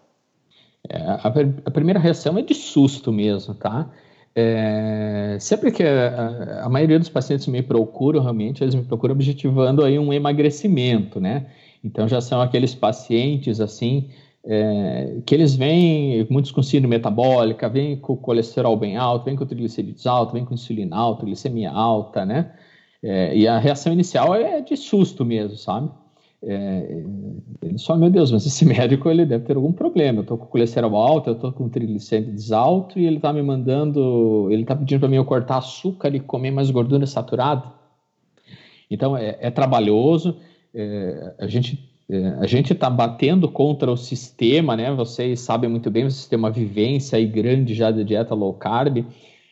[0.88, 1.34] É, a,
[1.65, 3.89] a, primeira reação é de susto mesmo, tá?
[4.36, 9.84] É, sempre que a, a, maioria dos pacientes me procuram, realmente, eles me procuram objetivando
[9.84, 11.47] aí um emagrecimento, né?
[11.84, 14.10] Então já são aqueles pacientes assim
[14.45, 19.45] é, que eles vêm, muitos com síndrome metabólica, vêm com colesterol bem alto, vêm com
[19.45, 22.52] triglicerídeos alto, vêm com insulina alta, glicemia alta, né?
[23.01, 25.89] É, e a reação inicial é de susto mesmo, sabe?
[26.41, 27.03] É,
[27.62, 30.19] eles falam, meu Deus, mas esse médico ele deve ter algum problema.
[30.19, 34.47] Eu estou com colesterol alto, eu estou com triglicerídeos alto e ele está me mandando,
[34.51, 37.63] ele está pedindo para mim eu cortar açúcar e comer mais gordura saturada.
[38.89, 40.38] Então é, é trabalhoso.
[40.73, 44.91] É, a gente é, a gente está batendo contra o sistema, né?
[44.91, 49.05] Vocês sabem muito bem, vocês têm uma vivência aí grande já de dieta low carb.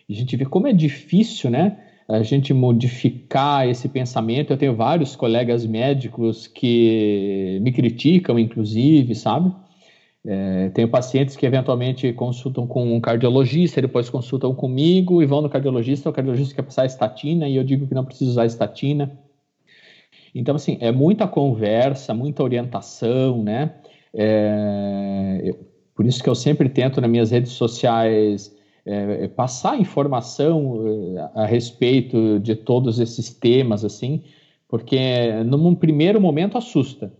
[0.10, 1.77] A gente vê como é difícil, né?
[2.08, 4.52] A gente modificar esse pensamento.
[4.52, 9.54] Eu tenho vários colegas médicos que me criticam, inclusive, sabe?
[10.26, 15.50] É, tenho pacientes que eventualmente consultam com um cardiologista, depois consultam comigo e vão no
[15.50, 16.10] cardiologista.
[16.10, 19.17] O cardiologista quer passar estatina e eu digo que não precisa usar estatina.
[20.34, 23.76] Então, assim, é muita conversa, muita orientação, né?
[24.13, 25.56] É,
[25.96, 28.57] por isso que eu sempre tento nas minhas redes sociais
[28.88, 34.23] é, é, passar informação é, a respeito de todos esses temas, assim,
[34.65, 37.12] porque num primeiro momento assusta.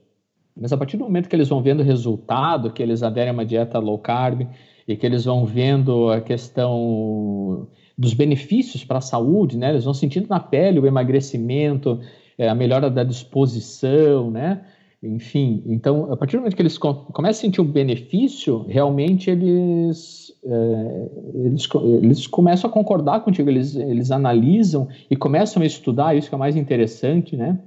[0.56, 3.34] Mas a partir do momento que eles vão vendo o resultado, que eles aderem a
[3.34, 4.48] uma dieta low carb
[4.88, 9.70] e que eles vão vendo a questão dos benefícios para a saúde, né?
[9.70, 12.00] Eles vão sentindo na pele o emagrecimento,
[12.40, 14.62] a melhora da disposição, né?
[15.02, 20.34] Enfim, então, a partir do momento que eles começam a sentir o benefício, realmente eles,
[20.44, 21.10] é,
[21.46, 21.70] eles,
[22.02, 26.38] eles começam a concordar contigo, eles, eles analisam e começam a estudar, isso que é
[26.38, 27.60] mais interessante, né?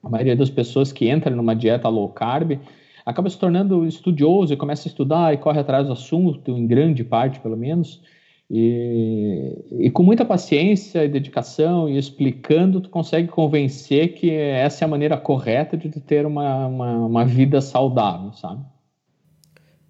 [0.00, 2.60] A maioria das pessoas que entram numa dieta low carb
[3.04, 7.02] acaba se tornando estudioso e começa a estudar e corre atrás do assunto, em grande
[7.02, 8.00] parte, pelo menos,
[8.48, 14.86] e, e, com muita paciência e dedicação e explicando, tu consegue convencer que essa é
[14.86, 18.64] a maneira correta de ter uma, uma, uma, vida saudável, sabe?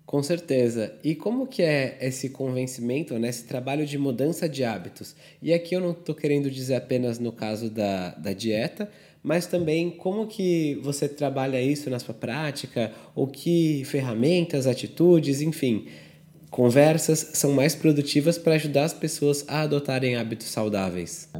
[0.06, 0.98] Com certeza.
[1.04, 5.14] E como que é esse convencimento, né, esse trabalho de mudança de hábitos?
[5.42, 8.90] E aqui eu não estou querendo dizer apenas no caso da, da dieta,
[9.22, 15.86] mas também como que você trabalha isso na sua prática, ou que ferramentas, atitudes, enfim
[16.50, 21.30] Conversas são mais produtivas para ajudar as pessoas a adotarem hábitos saudáveis.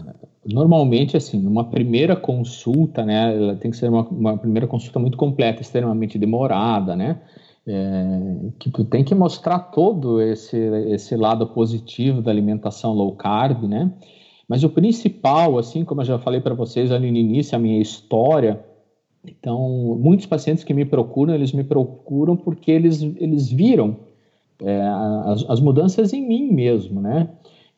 [0.44, 5.16] Normalmente, assim, uma primeira consulta, né, ela tem que ser uma, uma primeira consulta muito
[5.16, 7.20] completa, extremamente demorada, né,
[7.66, 10.56] é, que tu tem que mostrar todo esse,
[10.88, 13.92] esse lado positivo da alimentação low carb, né,
[14.48, 17.80] mas o principal, assim como eu já falei para vocês ali no início, a minha
[17.80, 18.64] história,
[19.28, 23.96] então, muitos pacientes que me procuram, eles me procuram porque eles, eles viram
[24.62, 24.80] é,
[25.26, 27.28] as, as, mudanças em mim mesmo, né?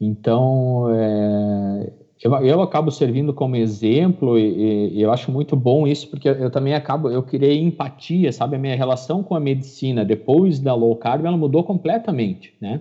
[0.00, 6.08] Então, é, eu, eu acabo servindo como exemplo e, e, eu acho muito bom isso,
[6.08, 8.56] porque eu também acabo, eu criei empatia, sabe?
[8.56, 12.80] A minha relação com a medicina depois da low carb, ela mudou completamente, né?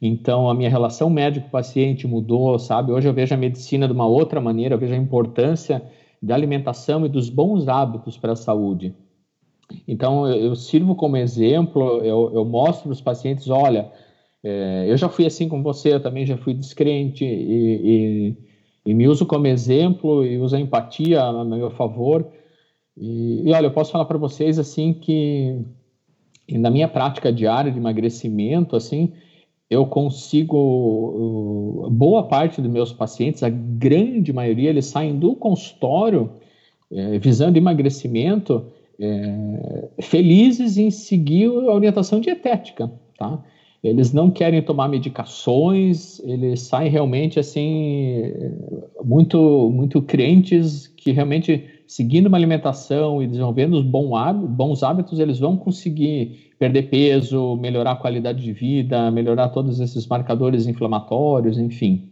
[0.00, 2.92] Então, a minha relação médico-paciente mudou, sabe?
[2.92, 5.82] Hoje eu vejo a medicina de uma outra maneira, eu vejo a importância
[6.22, 8.94] da alimentação e dos bons hábitos para a saúde.
[9.86, 13.90] Então, eu, sirvo como exemplo, eu, eu mostro para os pacientes: olha,
[14.42, 18.36] é, eu já fui assim com você, eu também já fui descrente, e, e,
[18.86, 22.26] e me uso como exemplo e uso a empatia a meu favor.
[22.96, 25.60] E, e olha, eu posso falar para vocês assim que
[26.50, 29.12] na minha prática diária de emagrecimento, assim,
[29.68, 36.30] eu consigo boa parte dos meus pacientes, a grande maioria, eles saem do consultório
[36.90, 38.64] é, visando emagrecimento
[39.00, 43.42] é, felizes em seguir a orientação dietética, tá?
[43.82, 48.34] Eles não querem tomar medicações, eles saem realmente assim
[49.04, 55.56] muito muito crentes que realmente seguindo uma alimentação e desenvolvendo os bons hábitos, eles vão
[55.56, 62.10] conseguir perder peso, melhorar a qualidade de vida, melhorar todos esses marcadores inflamatórios, enfim.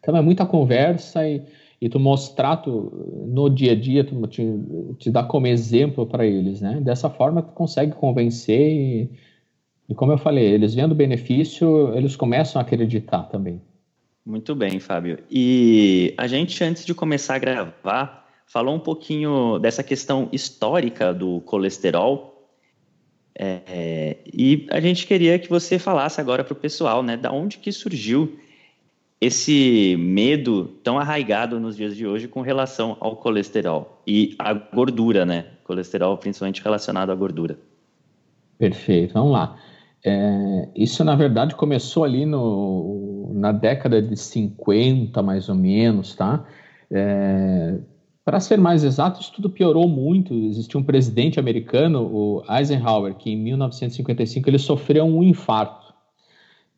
[0.00, 1.40] Então é muita conversa e
[1.80, 4.44] e tu mostrar tu, no dia a dia, tu te,
[4.98, 6.80] te dar como exemplo para eles, né?
[6.80, 9.10] Dessa forma tu consegue convencer e,
[9.88, 13.62] e como eu falei, eles vendo benefício, eles começam a acreditar também.
[14.26, 15.20] Muito bem, Fábio.
[15.30, 21.40] E a gente, antes de começar a gravar, falou um pouquinho dessa questão histórica do
[21.42, 22.50] colesterol.
[23.38, 27.58] É, e a gente queria que você falasse agora para o pessoal, né, da onde
[27.58, 28.36] que surgiu
[29.20, 35.26] esse medo tão arraigado nos dias de hoje com relação ao colesterol e à gordura,
[35.26, 35.46] né?
[35.64, 37.58] Colesterol principalmente relacionado à gordura.
[38.58, 39.56] Perfeito, vamos lá.
[40.04, 46.44] É, isso, na verdade, começou ali no, na década de 50, mais ou menos, tá?
[46.90, 47.78] É,
[48.24, 50.32] Para ser mais exato, isso tudo piorou muito.
[50.32, 55.92] Existia um presidente americano, o Eisenhower, que em 1955 ele sofreu um infarto,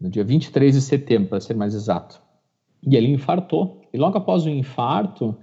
[0.00, 2.29] no dia 23 de setembro, para ser mais exato.
[2.86, 3.82] E ele infartou.
[3.92, 5.36] E logo após o infarto,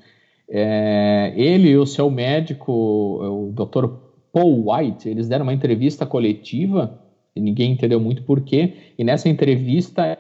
[0.50, 3.88] é, ele e o seu médico, o Dr.
[4.32, 7.02] Paul White, eles deram uma entrevista coletiva
[7.36, 8.74] e ninguém entendeu muito porquê.
[8.98, 10.18] E nessa entrevista,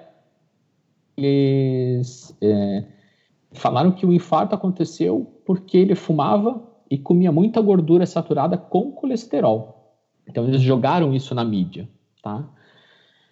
[1.17, 2.83] eles é,
[3.53, 9.95] falaram que o infarto aconteceu porque ele fumava e comia muita gordura saturada com colesterol.
[10.27, 11.87] Então eles jogaram isso na mídia,
[12.21, 12.47] tá?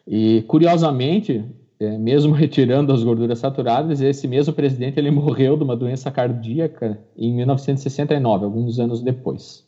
[0.08, 1.44] E curiosamente,
[1.80, 7.00] é, mesmo retirando as gorduras saturadas, esse mesmo presidente ele morreu de uma doença cardíaca
[7.18, 9.66] em 1969, alguns anos depois.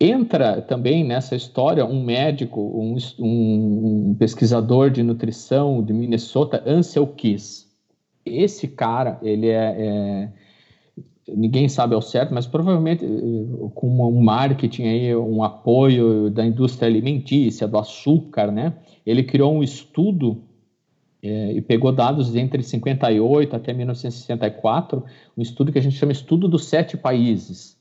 [0.00, 7.72] Entra também nessa história um médico, um, um, pesquisador de nutrição de Minnesota, Ansel Keys.
[8.26, 10.28] Esse cara, ele é, é,
[11.28, 16.88] ninguém sabe ao certo, mas provavelmente eh, com um marketing aí, um apoio da indústria
[16.88, 18.74] alimentícia, do açúcar, né?
[19.06, 20.42] Ele criou um estudo
[21.22, 25.04] é, e pegou dados entre 58 até 1964,
[25.36, 27.74] um estudo que a gente chama Estudo dos Sete Países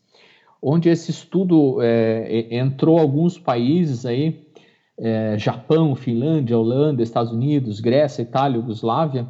[0.63, 4.47] onde esse estudo é, entrou alguns países aí,
[4.97, 9.27] é, Japão, Finlândia, Holanda, Estados Unidos, Grécia, Itália, Yugoslávia.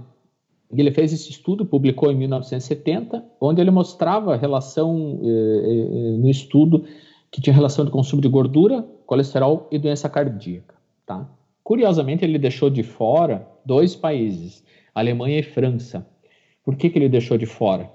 [0.81, 6.29] Ele fez esse estudo, publicou em 1970, onde ele mostrava a relação é, é, no
[6.29, 6.85] estudo
[7.31, 10.75] que tinha relação do consumo de gordura, colesterol e doença cardíaca.
[11.05, 11.29] Tá?
[11.63, 16.07] Curiosamente, ele deixou de fora dois países, Alemanha e França.
[16.63, 17.89] Por que, que ele deixou de fora?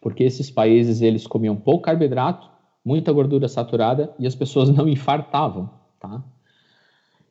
[0.00, 2.48] Porque esses países eles comiam pouco carboidrato
[2.88, 5.68] muita gordura saturada e as pessoas não infartavam,
[6.00, 6.24] tá?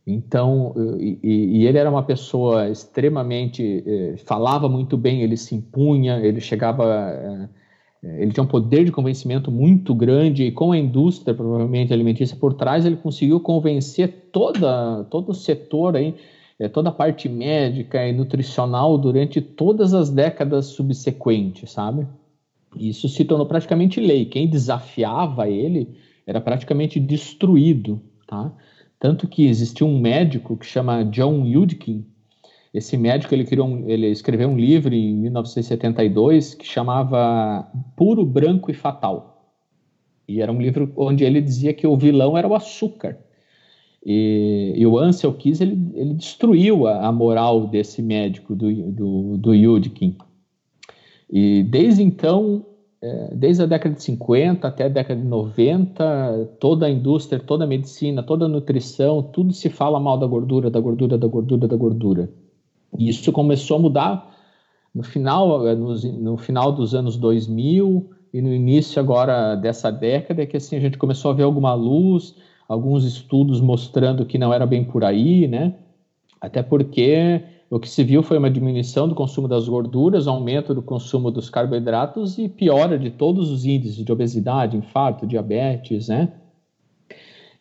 [0.09, 6.17] Então, e, e ele era uma pessoa extremamente, eh, falava muito bem, ele se impunha,
[6.19, 6.85] ele chegava,
[8.01, 12.37] eh, ele tinha um poder de convencimento muito grande e com a indústria, provavelmente alimentícia
[12.37, 16.15] por trás, ele conseguiu convencer toda, todo o setor aí,
[16.57, 22.07] eh, toda a parte médica e nutricional durante todas as décadas subsequentes, sabe?
[22.77, 24.23] Isso se tornou praticamente lei.
[24.23, 28.53] Quem desafiava ele era praticamente destruído, tá?
[28.99, 32.05] Tanto que existiu um médico que chama John Yudkin.
[32.73, 38.71] Esse médico ele criou, um, ele escreveu um livro em 1972 que chamava Puro Branco
[38.71, 39.53] e Fatal.
[40.27, 43.17] E era um livro onde ele dizia que o vilão era o açúcar.
[44.05, 49.37] E, e o Ansel Keys ele, ele destruiu a, a, moral desse médico do, do,
[49.37, 50.15] do Yudkin.
[51.29, 52.65] E desde então,
[53.35, 57.67] desde a década de 50 até a década de 90, toda a indústria, toda a
[57.67, 61.75] medicina, toda a nutrição, tudo se fala mal da gordura, da gordura, da gordura, da
[61.75, 62.29] gordura.
[62.97, 64.35] E isso começou a mudar
[64.93, 70.45] no final, é, no, no final dos anos 2000 e no início agora dessa década,
[70.45, 72.35] que assim a gente começou a ver alguma luz,
[72.67, 75.75] alguns estudos mostrando que não era bem por aí, né?
[76.41, 80.81] Até porque o que se viu foi uma diminuição do consumo das gorduras, aumento do
[80.81, 86.31] consumo dos carboidratos e piora de todos os índices de obesidade, infarto, diabetes, né?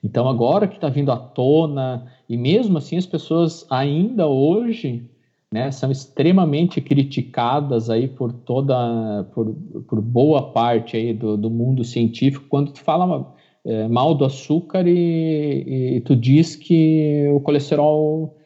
[0.03, 5.11] Então, agora que está vindo à tona, e mesmo assim as pessoas ainda hoje
[5.51, 9.53] né, são extremamente criticadas aí por toda, por,
[9.89, 14.87] por boa parte aí do, do mundo científico, quando tu fala é, mal do açúcar
[14.87, 18.37] e, e tu diz que o colesterol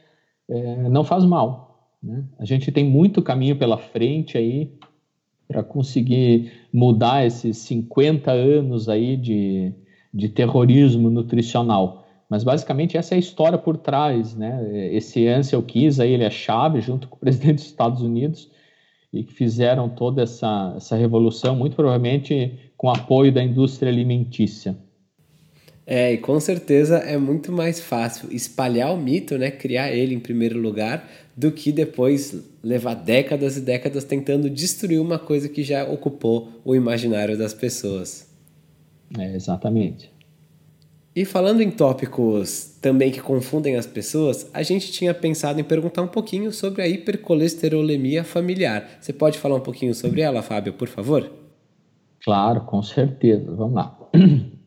[0.51, 1.95] é, não faz mal.
[2.03, 2.25] Né?
[2.39, 4.73] A gente tem muito caminho pela frente aí
[5.47, 9.73] para conseguir mudar esses 50 anos aí de,
[10.13, 12.07] de terrorismo nutricional.
[12.29, 14.95] Mas basicamente essa é a história por trás, né?
[14.95, 18.49] Esse Ansel Keys aí, ele é chave junto com o presidente dos Estados Unidos
[19.13, 24.79] e que fizeram toda essa, essa revolução, muito provavelmente com apoio da indústria alimentícia.
[25.91, 30.21] É, e com certeza é muito mais fácil espalhar o mito, né, criar ele em
[30.21, 32.33] primeiro lugar, do que depois
[32.63, 38.31] levar décadas e décadas tentando destruir uma coisa que já ocupou o imaginário das pessoas.
[39.19, 40.13] É, exatamente.
[41.17, 46.03] E falando em tópicos também que confundem as pessoas, a gente tinha pensado em perguntar
[46.03, 48.89] um pouquinho sobre a hipercolesterolemia familiar.
[49.01, 51.29] Você pode falar um pouquinho sobre ela, Fábio, por favor?
[52.23, 53.51] Claro, com certeza.
[53.51, 53.99] Vamos lá.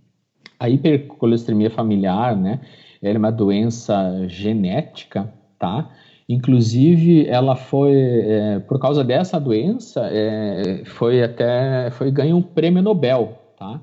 [0.64, 2.62] A hipercolesterolemia familiar, né?
[3.02, 5.90] Ela é uma doença genética, tá?
[6.30, 12.82] Inclusive, ela foi, é, por causa dessa doença, é, foi até, foi ganhou um prêmio
[12.82, 13.82] Nobel, tá?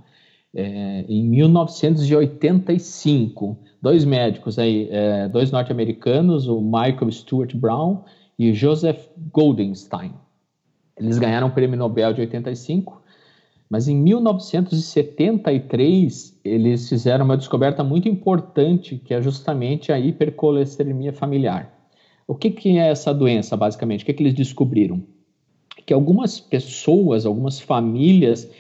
[0.54, 8.04] É, em 1985, dois médicos aí, é, dois norte-americanos, o Michael Stuart Brown
[8.38, 10.14] e Joseph Goldenstein.
[10.96, 12.99] Eles ganharam o prêmio Nobel de 85,
[13.70, 21.72] mas em 1973 eles fizeram uma descoberta muito importante, que é justamente a hipercolesterolemia familiar.
[22.26, 24.02] O que, que é essa doença, basicamente?
[24.02, 25.00] O que, que eles descobriram?
[25.86, 28.50] Que algumas pessoas, algumas famílias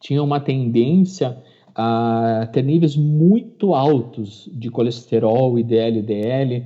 [0.00, 1.36] tinham uma tendência
[1.74, 6.64] a ter níveis muito altos de colesterol, IDL, DL,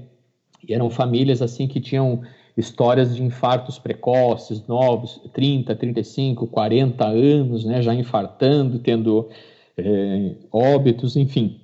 [0.68, 2.22] e eram famílias assim que tinham
[2.58, 9.28] histórias de infartos precoces, novos, 30, 35, 40 anos, né, já infartando, tendo
[9.76, 11.60] é, óbitos, enfim.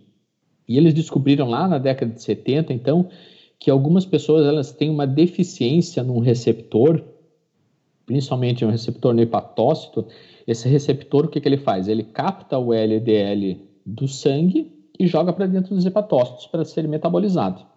[0.68, 3.08] E eles descobriram lá na década de 70, então,
[3.58, 7.02] que algumas pessoas elas têm uma deficiência num receptor,
[8.06, 10.06] principalmente um receptor no hepatócito.
[10.46, 11.88] Esse receptor, o que, que ele faz?
[11.88, 17.73] Ele capta o LDL do sangue e joga para dentro dos hepatócitos para ser metabolizado.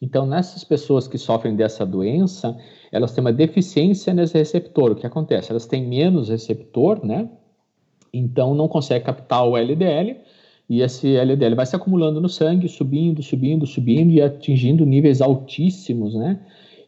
[0.00, 2.56] Então, nessas pessoas que sofrem dessa doença,
[2.92, 4.92] elas têm uma deficiência nesse receptor.
[4.92, 5.50] O que acontece?
[5.50, 7.28] Elas têm menos receptor, né?
[8.12, 10.16] Então, não consegue captar o LDL
[10.68, 16.14] e esse LDL vai se acumulando no sangue, subindo, subindo, subindo e atingindo níveis altíssimos,
[16.14, 16.38] né?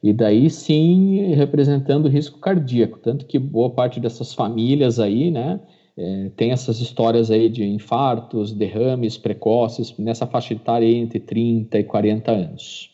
[0.03, 2.99] E daí sim representando risco cardíaco.
[2.99, 5.61] Tanto que boa parte dessas famílias aí, né?
[5.97, 11.85] É, tem essas histórias aí de infartos, derrames precoces nessa faixa etária entre 30 e
[11.85, 12.91] 40 anos.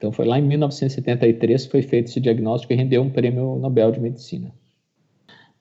[0.00, 3.92] Então foi lá em 1973 que foi feito esse diagnóstico e rendeu um prêmio Nobel
[3.92, 4.50] de Medicina.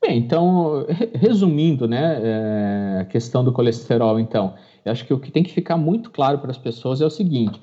[0.01, 4.53] Bem, então, resumindo, né, é, a questão do colesterol, então,
[4.85, 7.09] eu acho que o que tem que ficar muito claro para as pessoas é o
[7.09, 7.59] seguinte: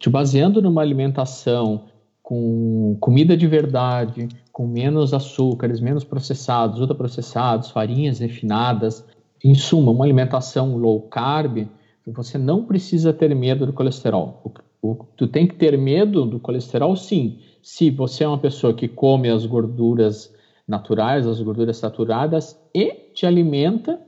[0.00, 1.84] te baseando numa alimentação
[2.24, 9.04] com comida de verdade, com menos açúcares, menos processados, ultraprocessados, farinhas refinadas,
[9.44, 11.68] em suma, uma alimentação low carb,
[12.04, 14.42] você não precisa ter medo do colesterol.
[14.82, 18.86] O, tu tem que ter medo do colesterol, sim, se você é uma pessoa que
[18.86, 20.32] come as gorduras
[20.66, 24.00] naturais, as gorduras saturadas e te alimenta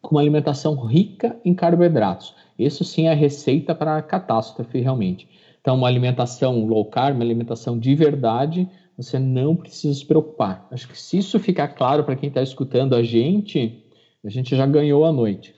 [0.00, 2.34] com uma alimentação rica em carboidratos.
[2.58, 5.28] Isso sim é receita para catástrofe realmente.
[5.60, 10.66] Então, uma alimentação low carb, uma alimentação de verdade, você não precisa se preocupar.
[10.70, 13.84] Acho que se isso ficar claro para quem está escutando a gente,
[14.24, 15.54] a gente já ganhou a noite.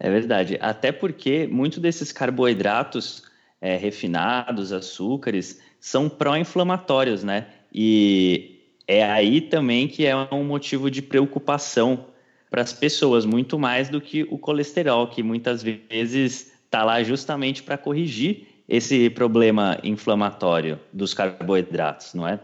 [0.00, 0.56] É verdade.
[0.60, 3.22] Até porque muitos desses carboidratos
[3.60, 7.46] é, refinados, açúcares, são pró-inflamatórios, né?
[7.72, 12.06] E é aí também que é um motivo de preocupação
[12.50, 17.62] para as pessoas, muito mais do que o colesterol, que muitas vezes está lá justamente
[17.62, 22.40] para corrigir esse problema inflamatório dos carboidratos, não é?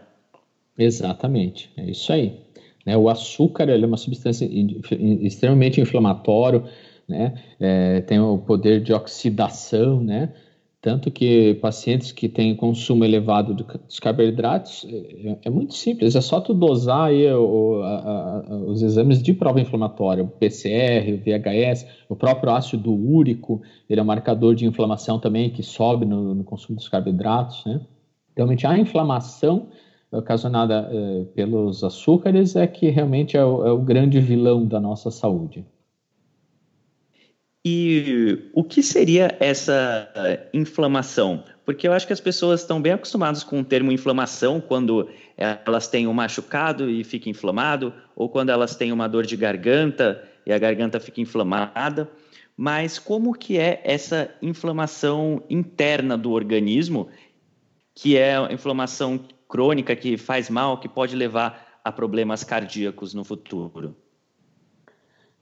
[0.77, 2.39] Exatamente, é isso aí.
[2.85, 4.47] Né, o açúcar é uma substância
[5.21, 6.63] extremamente inflamatório,
[7.07, 7.33] né?
[7.59, 10.33] É, tem o poder de oxidação, né?
[10.85, 16.39] Tanto que pacientes que têm consumo elevado dos carboidratos, é, é muito simples, é só
[16.39, 21.87] tu dosar aí o, a, a, os exames de prova inflamatória, o PCR, o VHS,
[22.07, 26.43] o próprio ácido úrico, ele é um marcador de inflamação também que sobe no, no
[26.43, 27.81] consumo dos carboidratos, né?
[28.37, 29.69] Realmente a inflamação
[30.11, 35.09] ocasionada é, pelos açúcares é que realmente é o, é o grande vilão da nossa
[35.09, 35.65] saúde.
[37.67, 40.07] E o que seria essa
[40.53, 41.43] inflamação?
[41.65, 45.87] Porque eu acho que as pessoas estão bem acostumadas com o termo inflamação quando elas
[45.87, 50.53] têm um machucado e fica inflamado, ou quando elas têm uma dor de garganta e
[50.53, 52.07] a garganta fica inflamada.
[52.55, 57.09] Mas como que é essa inflamação interna do organismo,
[57.95, 63.23] que é a inflamação crônica que faz mal, que pode levar a problemas cardíacos no
[63.23, 63.95] futuro?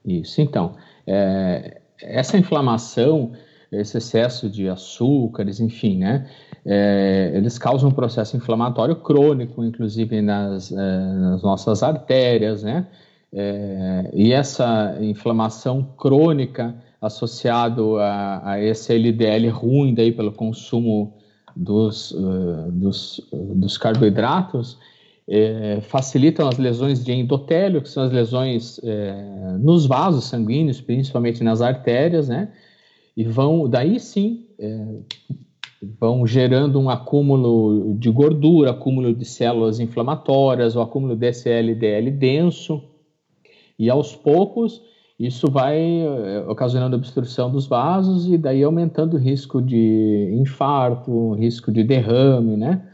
[0.02, 0.74] Isso, então.
[1.06, 3.32] É, essa inflamação,
[3.70, 6.28] esse excesso de açúcares, enfim, né?
[6.64, 12.86] É, eles causam um processo inflamatório crônico, inclusive nas, é, nas nossas artérias, né?
[13.32, 21.12] É, e essa inflamação crônica associado a, esse LDL ruim daí pelo consumo
[21.54, 24.78] dos, uh, dos, uh, dos carboidratos,
[25.28, 31.42] é, facilitam as lesões de endotélio, que são as lesões é, nos vasos sanguíneos, principalmente
[31.42, 32.52] nas artérias, né?
[33.16, 34.86] E vão, daí sim, é,
[36.00, 42.82] vão gerando um acúmulo de gordura, acúmulo de células inflamatórias, o acúmulo desse LDL denso,
[43.78, 44.82] E aos poucos,
[45.18, 51.72] isso vai eh, ocasionando obstrução dos vasos e daí aumentando o risco de infarto, risco
[51.72, 52.93] de derrame, né?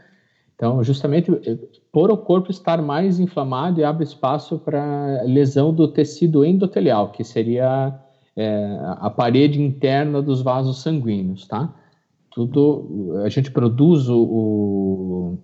[0.61, 1.57] Então, justamente eh,
[1.91, 7.99] por o corpo estar mais inflamado abre espaço para lesão do tecido endotelial, que seria
[8.35, 11.73] é, a parede interna dos vasos sanguíneos, tá?
[12.29, 15.39] Tudo, a gente produz o,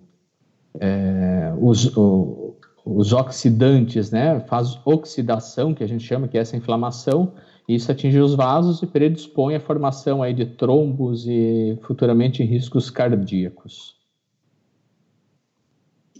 [0.78, 2.54] é, os, o,
[2.84, 4.38] os oxidantes, né?
[4.46, 7.32] Faz oxidação, que a gente chama, que é essa inflamação,
[7.68, 12.88] e isso atinge os vasos e predispõe a formação aí de trombos e futuramente riscos
[12.88, 13.97] cardíacos.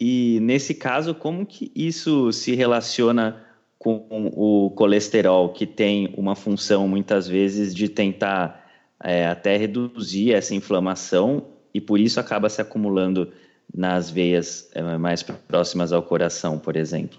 [0.00, 3.42] E nesse caso, como que isso se relaciona
[3.78, 8.64] com o colesterol, que tem uma função muitas vezes de tentar
[9.02, 13.32] é, até reduzir essa inflamação e por isso acaba se acumulando
[13.74, 17.18] nas veias é, mais próximas ao coração, por exemplo?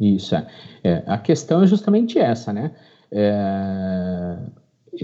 [0.00, 0.46] Isso, é.
[0.82, 2.72] é a questão é justamente essa, né?
[3.12, 4.36] É,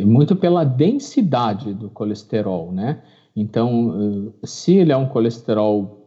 [0.04, 3.00] muito pela densidade do colesterol, né?
[3.34, 5.99] Então, se ele é um colesterol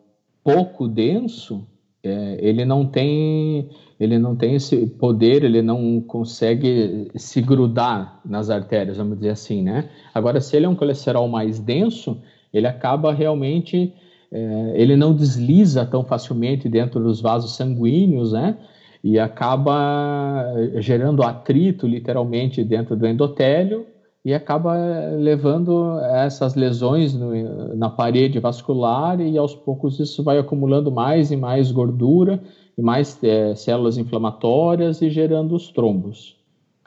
[0.43, 1.65] pouco denso,
[2.03, 3.69] é, ele não tem
[3.99, 9.61] ele não tem esse poder, ele não consegue se grudar nas artérias, vamos dizer assim,
[9.63, 9.89] né?
[10.13, 12.21] Agora, se ele é um colesterol mais denso,
[12.53, 13.93] ele acaba realmente,
[14.29, 18.57] é, ele não desliza tão facilmente dentro dos vasos sanguíneos, né?
[19.01, 20.45] E acaba
[20.79, 23.85] gerando atrito, literalmente, dentro do endotélio,
[24.25, 24.75] e acaba
[25.17, 31.35] levando essas lesões no, na parede vascular e aos poucos isso vai acumulando mais e
[31.35, 32.41] mais gordura
[32.77, 36.37] e mais é, células inflamatórias e gerando os trombos.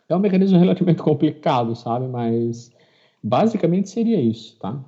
[0.09, 2.07] É um mecanismo relativamente complicado, sabe?
[2.07, 2.73] Mas
[3.23, 4.83] basicamente seria isso, tá?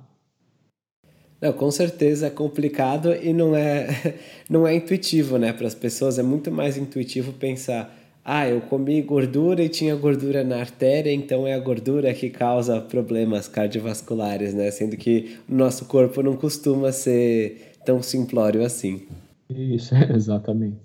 [1.41, 4.15] Não, com certeza é complicado e não é,
[4.49, 5.53] não é intuitivo, né?
[5.53, 10.43] Para as pessoas é muito mais intuitivo pensar ah, eu comi gordura e tinha gordura
[10.43, 14.69] na artéria, então é a gordura que causa problemas cardiovasculares, né?
[14.71, 19.07] Sendo que o nosso corpo não costuma ser tão simplório assim.
[19.49, 20.77] Isso, exatamente.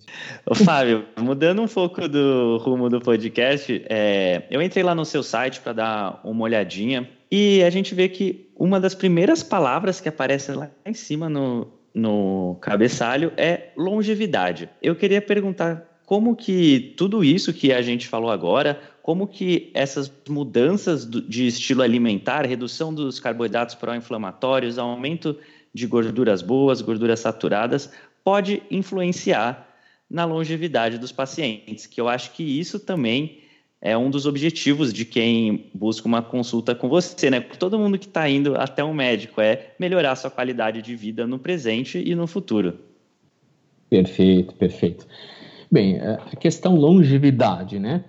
[0.46, 5.22] Ô, Fábio, mudando um pouco do rumo do podcast, é, eu entrei lá no seu
[5.22, 10.08] site para dar uma olhadinha e a gente vê que uma das primeiras palavras que
[10.08, 14.68] aparece lá em cima no, no cabeçalho é longevidade.
[14.82, 20.10] Eu queria perguntar como que tudo isso que a gente falou agora, como que essas
[20.28, 25.36] mudanças de estilo alimentar, redução dos carboidratos pró-inflamatórios, aumento
[25.72, 27.90] de gorduras boas, gorduras saturadas,
[28.22, 29.68] pode influenciar
[30.08, 33.40] na longevidade dos pacientes, que eu acho que isso também
[33.80, 37.40] é um dos objetivos de quem busca uma consulta com você, né?
[37.40, 41.38] Todo mundo que está indo até um médico é melhorar sua qualidade de vida no
[41.38, 42.78] presente e no futuro.
[43.90, 45.06] Perfeito, perfeito.
[45.74, 48.04] Bem, é, a questão longevidade, né?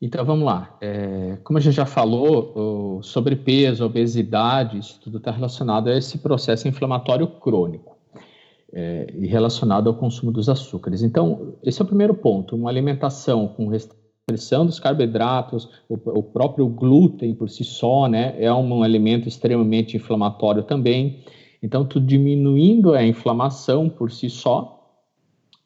[0.00, 0.78] Então vamos lá.
[0.80, 6.18] É, como a gente já falou, o sobrepeso, obesidade, isso tudo está relacionado a esse
[6.18, 7.96] processo inflamatório crônico
[8.72, 11.02] é, e relacionado ao consumo dos açúcares.
[11.02, 16.68] Então, esse é o primeiro ponto: uma alimentação com restrição dos carboidratos, o, o próprio
[16.68, 21.24] glúten por si só, né, é um, um alimento extremamente inflamatório também.
[21.60, 24.79] Então, tu diminuindo a inflamação por si só,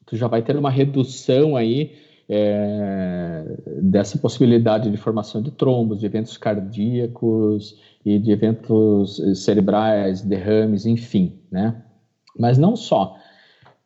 [0.07, 1.93] tu já vai ter uma redução aí
[2.29, 3.45] é,
[3.83, 11.39] dessa possibilidade de formação de trombos, de eventos cardíacos e de eventos cerebrais, derrames, enfim,
[11.51, 11.83] né?
[12.39, 13.17] Mas não só.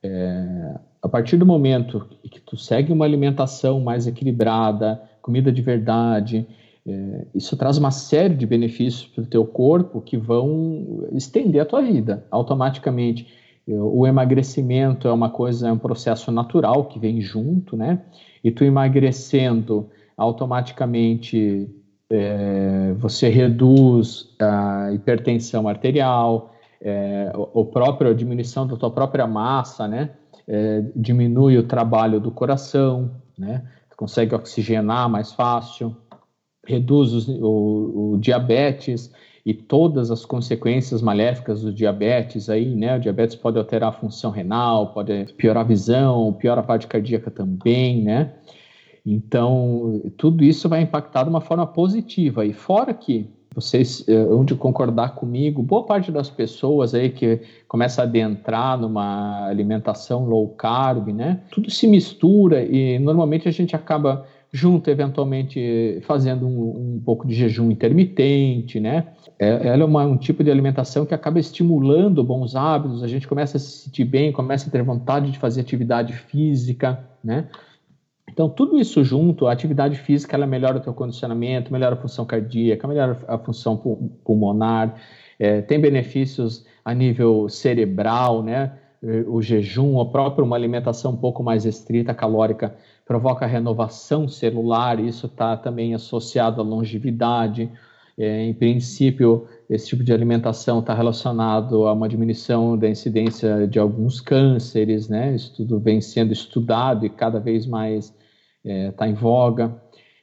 [0.03, 6.47] É, a partir do momento que tu segue uma alimentação mais equilibrada, comida de verdade,
[6.87, 11.67] é, isso traz uma série de benefícios para o teu corpo que vão estender a
[11.67, 13.27] tua vida automaticamente
[13.75, 18.01] o emagrecimento é uma coisa, é um processo natural que vem junto, né?
[18.43, 21.69] E tu emagrecendo, automaticamente
[22.11, 29.87] é, você reduz a hipertensão arterial, é, o, próprio a diminuição da tua própria massa,
[29.87, 30.11] né?
[30.47, 33.63] É, diminui o trabalho do coração, né?
[33.97, 35.95] Consegue oxigenar mais fácil,
[36.65, 39.13] reduz os, o, o diabetes
[39.49, 42.99] e todas as consequências maléficas do diabetes aí, né?
[42.99, 47.31] O diabetes pode alterar a função renal, pode piorar a visão, piorar a parte cardíaca
[47.31, 48.35] também, né?
[49.07, 52.45] Então, tudo isso vai impactar de uma forma positiva.
[52.45, 58.03] E fora que vocês vão de concordar comigo, boa parte das pessoas aí que começa
[58.03, 61.41] a adentrar numa alimentação low carb, né?
[61.51, 67.35] Tudo se mistura e normalmente a gente acaba junto, eventualmente fazendo um, um pouco de
[67.35, 69.09] jejum intermitente, né?
[69.39, 73.29] É, ela é uma, um tipo de alimentação que acaba estimulando bons hábitos, a gente
[73.29, 77.49] começa a se sentir bem, começa a ter vontade de fazer atividade física, né?
[78.31, 82.25] Então, tudo isso junto, a atividade física, ela melhora o teu condicionamento, melhora a função
[82.25, 83.77] cardíaca, melhora a função
[84.23, 84.95] pulmonar,
[85.39, 88.73] é, tem benefícios a nível cerebral, né?
[89.29, 92.75] O jejum, a própria uma alimentação um pouco mais estrita, calórica,
[93.09, 97.73] provoca renovação celular, isso está também associado à longevidade.
[98.19, 103.79] É, em princípio, esse tipo de alimentação está relacionado a uma diminuição da incidência de
[103.79, 105.35] alguns cânceres, né?
[105.35, 108.15] Isso tudo vem sendo estudado e cada vez mais
[108.63, 109.75] está é, tá em voga.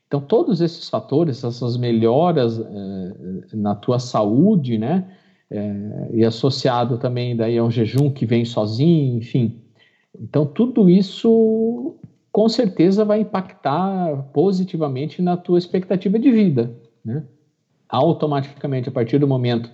[0.06, 5.10] Então, todos esses fatores, essas melhoras é, na tua saúde, né?
[5.50, 9.60] É, e associado também daí a um jejum que vem sozinho, enfim.
[10.22, 11.96] Então, tudo isso
[12.36, 17.24] com certeza vai impactar positivamente na tua expectativa de vida, né?
[17.88, 19.72] automaticamente, a partir do momento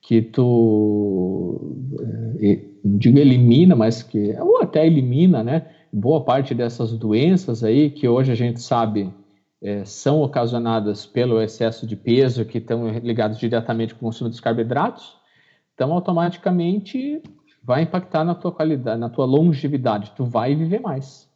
[0.00, 1.76] que tu,
[2.40, 7.88] eh, não digo elimina, mas que, ou até elimina, né, boa parte dessas doenças aí,
[7.88, 9.08] que hoje a gente sabe
[9.62, 14.40] é, são ocasionadas pelo excesso de peso, que estão ligados diretamente com o consumo dos
[14.40, 15.14] carboidratos,
[15.72, 17.22] então automaticamente
[17.62, 21.30] vai impactar na tua qualidade, na tua longevidade, tu vai viver mais.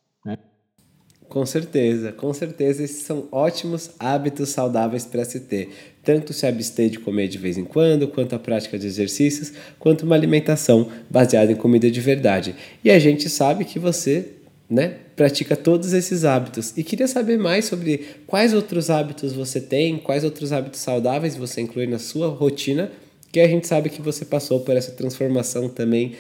[1.29, 5.71] Com certeza, com certeza esses são ótimos hábitos saudáveis para se ter.
[6.05, 10.03] Tanto se abster de comer de vez em quando, quanto a prática de exercícios, quanto
[10.07, 12.55] uma alimentação baseada em comida de verdade.
[12.83, 14.35] E a gente sabe que você,
[14.71, 16.73] né, pratica todos esses hábitos.
[16.77, 21.61] E queria saber mais sobre quais outros hábitos você tem, quais outros hábitos saudáveis você
[21.61, 22.93] inclui na sua rotina,
[23.33, 26.15] que a gente sabe que você passou por essa transformação também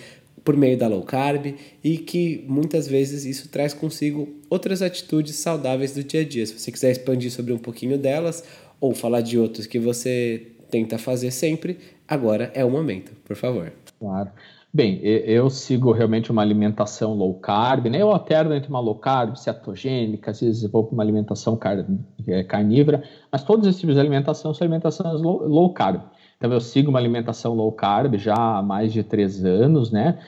[0.47, 5.92] por meio da low carb e que muitas vezes isso traz consigo outras atitudes saudáveis
[5.92, 6.47] do dia a dia.
[6.47, 8.44] Se você quiser expandir sobre um pouquinho delas
[8.80, 13.72] ou falar de outros que você tenta fazer sempre, agora é o momento, por favor.
[13.99, 14.30] Claro.
[14.72, 18.01] Bem, eu sigo realmente uma alimentação low carb, né?
[18.01, 21.84] Eu alterno entre uma low carb, cetogênica, às vezes vou para uma alimentação car
[22.28, 26.03] é, carnívora, mas todos esses tipos de alimentação são alimentações low, low carb.
[26.37, 30.18] Então eu sigo uma alimentação low carb já há mais de três anos, né?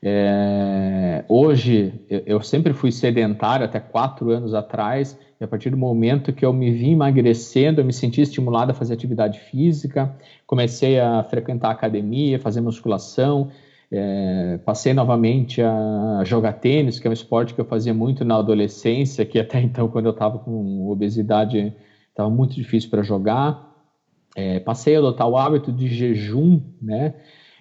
[0.00, 6.32] É, hoje eu, sempre fui sedentário até quatro anos atrás, e a partir do momento
[6.32, 10.14] que eu me vi emagrecendo, eu me senti estimulado a fazer atividade física,
[10.46, 13.50] comecei a frequentar a academia, fazer musculação,
[13.90, 18.36] é, passei novamente a jogar tênis, que é um esporte que eu fazia muito na
[18.36, 21.74] adolescência, que até então, quando eu estava com obesidade,
[22.08, 23.67] estava muito difícil para jogar.
[24.38, 27.12] É, passei a adotar o hábito de jejum, né?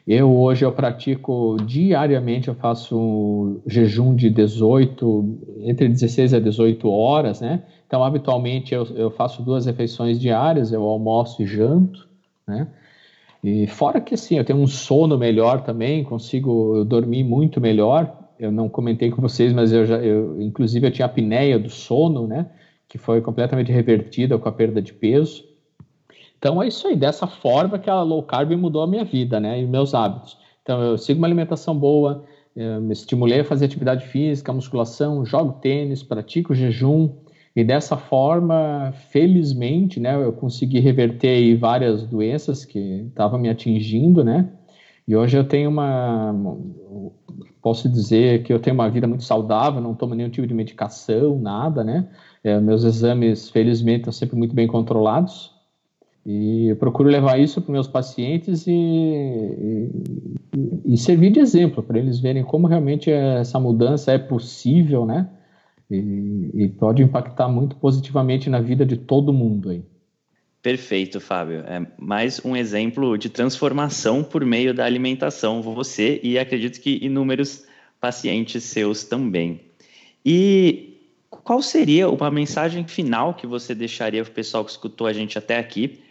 [0.06, 7.42] Eu hoje eu pratico diariamente, eu faço jejum de 18, entre 16 a 18 horas,
[7.42, 7.64] né?
[7.88, 12.08] Então, habitualmente eu, eu faço duas refeições diárias, eu almoço e janto,
[12.48, 12.68] né?
[13.44, 18.16] E fora que assim, eu tenho um sono melhor também, consigo dormir muito melhor.
[18.40, 22.28] Eu não comentei com vocês, mas eu já, eu, inclusive eu tinha apneia do sono,
[22.28, 22.46] né?
[22.88, 25.57] Que foi completamente revertida com a perda de peso.
[26.38, 29.60] Então é isso aí, dessa forma que a low carb mudou a minha vida, né,
[29.62, 30.38] e meus hábitos.
[30.62, 32.24] Então eu sigo uma alimentação boa,
[32.56, 37.10] me estimulei a fazer atividade física, musculação, jogo tênis, pratico jejum,
[37.56, 44.50] e dessa forma, felizmente, né, eu consegui reverter várias doenças que estavam me atingindo, né,
[45.08, 46.36] e hoje eu tenho uma,
[47.62, 51.40] posso dizer que eu tenho uma vida muito saudável, não tomo nenhum tipo de medicação,
[51.40, 52.08] nada, né,
[52.44, 55.57] é, meus exames, felizmente, estão sempre muito bem controlados,
[56.30, 61.98] e eu procuro levar isso para meus pacientes e, e, e, servir de exemplo para
[61.98, 65.30] eles verem como realmente essa mudança é possível, né?
[65.90, 69.82] E, e, pode impactar muito positivamente na vida de todo mundo aí.
[70.62, 71.62] Perfeito, Fábio.
[71.62, 77.64] É mais um exemplo de transformação por meio da alimentação, você e acredito que inúmeros
[78.02, 79.62] pacientes seus também.
[80.26, 80.98] E
[81.30, 85.38] qual seria uma mensagem final que você deixaria para o pessoal que escutou a gente
[85.38, 86.06] até aqui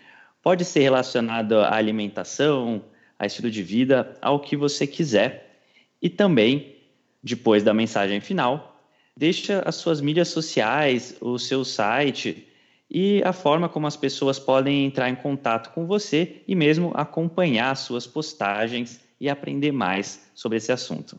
[0.47, 2.81] Pode ser relacionado à alimentação,
[3.19, 5.59] a estilo de vida, ao que você quiser.
[6.01, 6.77] E também,
[7.21, 8.81] depois da mensagem final,
[9.17, 12.47] deixa as suas mídias sociais, o seu site
[12.89, 17.77] e a forma como as pessoas podem entrar em contato com você e mesmo acompanhar
[17.77, 21.19] suas postagens e aprender mais sobre esse assunto.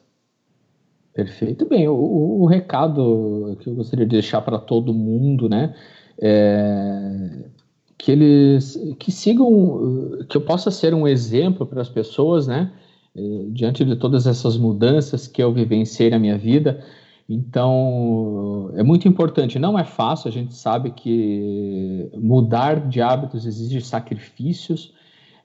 [1.13, 1.65] Perfeito.
[1.65, 5.75] Bem, o, o recado que eu gostaria de deixar para todo mundo, né?
[6.17, 7.56] É,
[7.97, 12.71] que eles que sigam, que eu possa ser um exemplo para as pessoas, né?
[13.15, 16.83] Eh, diante de todas essas mudanças que eu vivenciei na minha vida.
[17.29, 19.59] Então, é muito importante.
[19.59, 24.93] Não é fácil, a gente sabe que mudar de hábitos exige sacrifícios,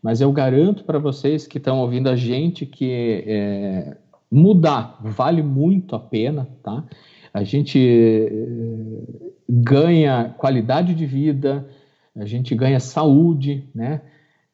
[0.03, 3.97] mas eu garanto para vocês que estão ouvindo a gente que é,
[4.31, 6.85] mudar vale muito a pena, tá?
[7.33, 11.67] a gente eh, ganha qualidade de vida,
[12.17, 14.03] a gente ganha saúde, né?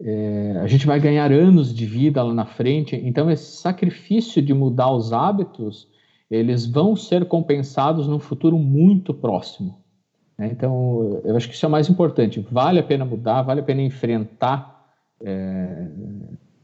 [0.01, 2.95] É, a gente vai ganhar anos de vida lá na frente.
[2.97, 5.89] Então, esse sacrifício de mudar os hábitos,
[6.31, 9.77] eles vão ser compensados num futuro muito próximo.
[10.39, 10.51] Né?
[10.53, 12.39] Então, eu acho que isso é o mais importante.
[12.49, 14.89] Vale a pena mudar, vale a pena enfrentar
[15.21, 15.89] é,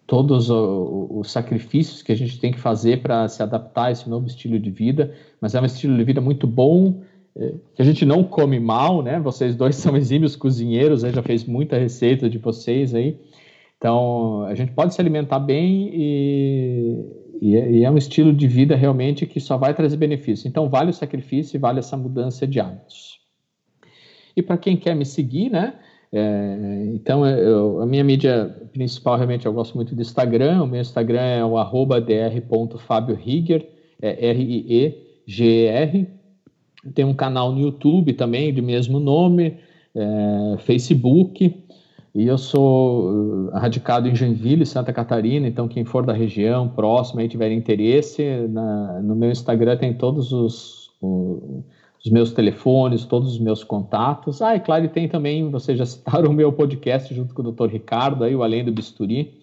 [0.07, 4.26] todos os sacrifícios que a gente tem que fazer para se adaptar a esse novo
[4.26, 7.03] estilo de vida, mas é um estilo de vida muito bom,
[7.74, 9.18] que a gente não come mal, né?
[9.20, 13.18] Vocês dois são exímios cozinheiros, aí já fez muita receita de vocês aí.
[13.76, 17.07] Então, a gente pode se alimentar bem e,
[17.43, 20.49] e, é, e é um estilo de vida realmente que só vai trazer benefício.
[20.49, 23.20] Então, vale o sacrifício e vale essa mudança de hábitos.
[24.37, 25.74] E para quem quer me seguir, né?
[26.12, 30.62] É, então, eu, a minha mídia principal, realmente, eu gosto muito do Instagram.
[30.62, 33.68] O meu Instagram é o arroba dr.fabiorigger,
[34.01, 36.09] é R-I-E-G-E-R.
[36.93, 39.57] Tem um canal no YouTube também, de mesmo nome,
[39.95, 41.64] é, Facebook.
[42.14, 47.24] E eu sou uh, radicado em Joinville, Santa Catarina, então quem for da região próxima
[47.24, 53.41] e tiver interesse, na, no meu Instagram tem todos os, os meus telefones, todos os
[53.41, 54.41] meus contatos.
[54.41, 57.66] Ah, e claro, tem também, vocês já citaram o meu podcast junto com o Dr.
[57.66, 59.43] Ricardo, aí, o Além do Bisturi.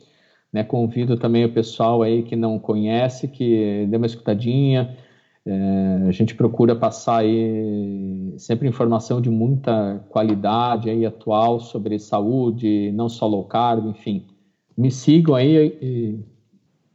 [0.53, 4.97] Né, convido também o pessoal aí que não conhece, que dê uma escutadinha.
[5.45, 12.91] É, a gente procura passar aí sempre informação de muita qualidade aí atual sobre saúde,
[12.93, 14.25] não só low carb, enfim.
[14.77, 16.19] Me sigam aí e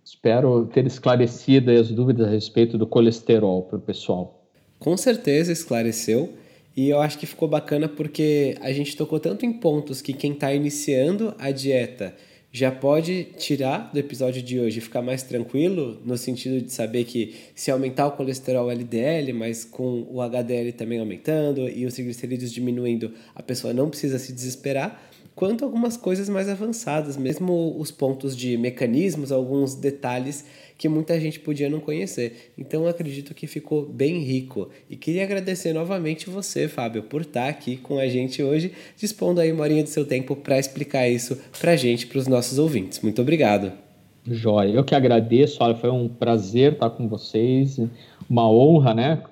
[0.05, 4.37] espero ter esclarecido as dúvidas a respeito do colesterol para o pessoal
[4.79, 6.33] com certeza esclareceu.
[6.77, 10.33] E eu acho que ficou bacana porque a gente tocou tanto em pontos que quem
[10.33, 12.15] está iniciando a dieta
[12.53, 17.05] já pode tirar do episódio de hoje e ficar mais tranquilo, no sentido de saber
[17.05, 22.53] que se aumentar o colesterol LDL, mas com o HDL também aumentando e os triglicerídeos
[22.53, 25.03] diminuindo, a pessoa não precisa se desesperar
[25.37, 30.47] quanto algumas coisas mais avançadas, mesmo os pontos de mecanismos, alguns detalhes
[30.79, 32.53] que muita gente podia não conhecer.
[32.57, 34.69] Então acredito que ficou bem rico.
[34.91, 39.51] E queria agradecer novamente você, Fábio, por estar aqui com a gente hoje, dispondo aí
[39.53, 43.01] uma horinha do seu tempo para explicar isso para a gente, para os nossos ouvintes.
[43.01, 43.73] Muito obrigado.
[44.29, 47.79] Jóia, eu que agradeço, olha, foi um prazer estar com vocês,
[48.29, 49.23] uma honra, né?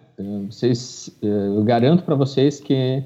[0.49, 3.03] Vocês, eu garanto para vocês que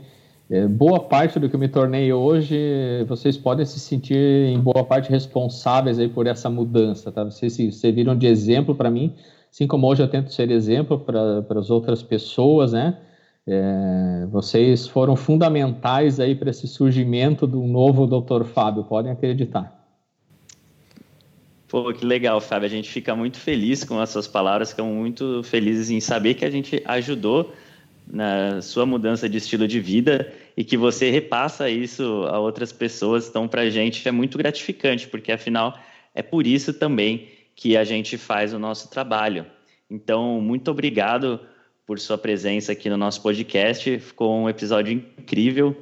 [0.71, 5.11] boa parte do que eu me tornei hoje, vocês podem se sentir em boa parte
[5.11, 7.23] responsáveis aí por essa mudança, tá?
[7.23, 9.15] Vocês se serviram de exemplo para mim,
[9.51, 12.97] assim como hoje eu tento ser exemplo para as outras pessoas, né?
[13.47, 18.45] É, vocês foram fundamentais aí para esse surgimento do novo Dr.
[18.45, 19.75] Fábio, podem acreditar.
[21.67, 22.67] Pô, que legal, Fábio.
[22.67, 26.45] A gente fica muito feliz com as suas palavras, ficamos muito felizes em saber que
[26.45, 27.53] a gente ajudou
[28.11, 33.29] na sua mudança de estilo de vida e que você repassa isso a outras pessoas.
[33.29, 35.79] Então, para a gente é muito gratificante, porque afinal
[36.15, 39.47] é por isso também que a gente faz o nosso trabalho.
[39.91, 41.41] Então, muito obrigado
[41.87, 43.99] por sua presença aqui no nosso podcast.
[43.99, 45.77] Ficou um episódio incrível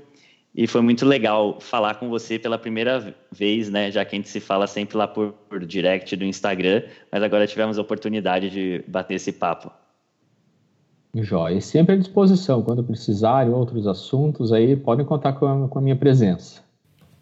[0.54, 3.90] e foi muito legal falar com você pela primeira vez, né?
[3.90, 7.46] Já que a gente se fala sempre lá por, por direct do Instagram, mas agora
[7.46, 9.70] tivemos a oportunidade de bater esse papo.
[11.22, 11.56] Jóia.
[11.56, 15.82] E sempre à disposição, quando precisarem outros assuntos, aí podem contar com a, com a
[15.82, 16.66] minha presença.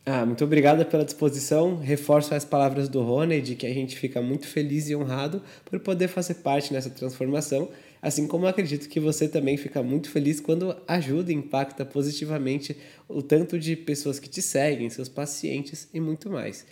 [0.07, 1.76] Ah, muito obrigada pela disposição.
[1.76, 5.80] Reforço as palavras do Rony de que a gente fica muito feliz e honrado por
[5.80, 7.70] poder fazer parte nessa transformação,
[8.03, 12.76] assim como acredito que você também fica muito feliz quando ajuda e impacta positivamente
[13.09, 16.66] o tanto de pessoas que te seguem, seus pacientes e muito mais.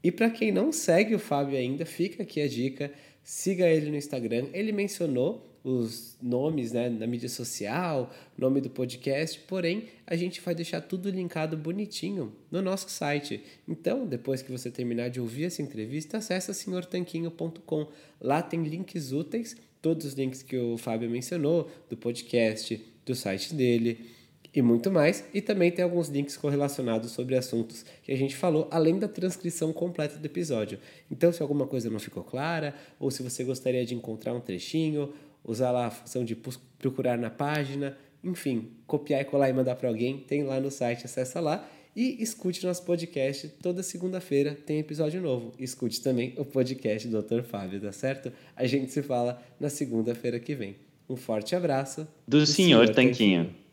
[0.00, 2.92] E para quem não segue o Fábio ainda, fica aqui a dica,
[3.24, 4.46] siga ele no Instagram.
[4.52, 10.54] Ele mencionou os nomes né, na mídia social, nome do podcast, porém a gente vai
[10.54, 13.42] deixar tudo linkado bonitinho no nosso site.
[13.66, 17.88] Então, depois que você terminar de ouvir essa entrevista, acessa senhortanquinho.com.
[18.20, 23.52] Lá tem links úteis, todos os links que o Fábio mencionou, do podcast, do site
[23.52, 24.14] dele
[24.56, 25.22] e muito mais.
[25.34, 29.72] E também tem alguns links correlacionados sobre assuntos que a gente falou, além da transcrição
[29.72, 30.78] completa do episódio.
[31.10, 35.12] Então, se alguma coisa não ficou clara, ou se você gostaria de encontrar um trechinho,
[35.46, 36.36] usar lá a função de
[36.78, 41.04] procurar na página, enfim, copiar e colar e mandar para alguém, tem lá no site,
[41.04, 43.48] acessa lá e escute nosso podcast.
[43.62, 45.52] Toda segunda-feira tem episódio novo.
[45.58, 47.42] Escute também o podcast do Dr.
[47.42, 48.30] Fábio, tá certo?
[48.54, 50.76] A gente se fala na segunda-feira que vem.
[51.08, 52.06] Um forte abraço.
[52.26, 53.44] Do, do senhor, senhor Tanquinho.
[53.44, 53.66] Tanquinho.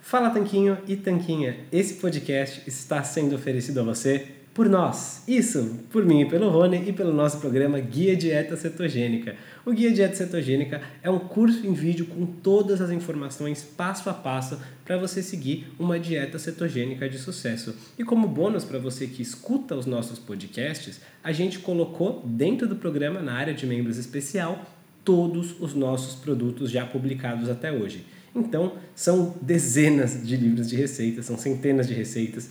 [0.00, 5.22] Fala Tanquinho e Tanquinha, esse podcast está sendo oferecido a você por nós.
[5.28, 9.36] Isso, por mim e pelo Rony e pelo nosso programa Guia Dieta Cetogênica.
[9.66, 14.14] O Guia Dieta Cetogênica é um curso em vídeo com todas as informações passo a
[14.14, 17.76] passo para você seguir uma dieta cetogênica de sucesso.
[17.98, 22.76] E como bônus para você que escuta os nossos podcasts, a gente colocou dentro do
[22.76, 24.64] programa, na área de membros especial,
[25.04, 28.06] todos os nossos produtos já publicados até hoje.
[28.34, 32.50] Então, são dezenas de livros de receitas, são centenas de receitas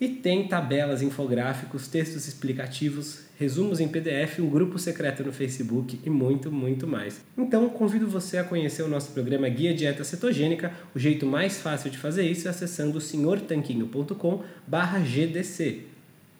[0.00, 6.10] E tem tabelas, infográficos, textos explicativos, resumos em PDF, um grupo secreto no Facebook e
[6.10, 7.20] muito, muito mais.
[7.36, 10.72] Então, convido você a conhecer o nosso programa Guia Dieta Cetogênica.
[10.94, 15.87] O jeito mais fácil de fazer isso é acessando senhortanquinho.com/gdc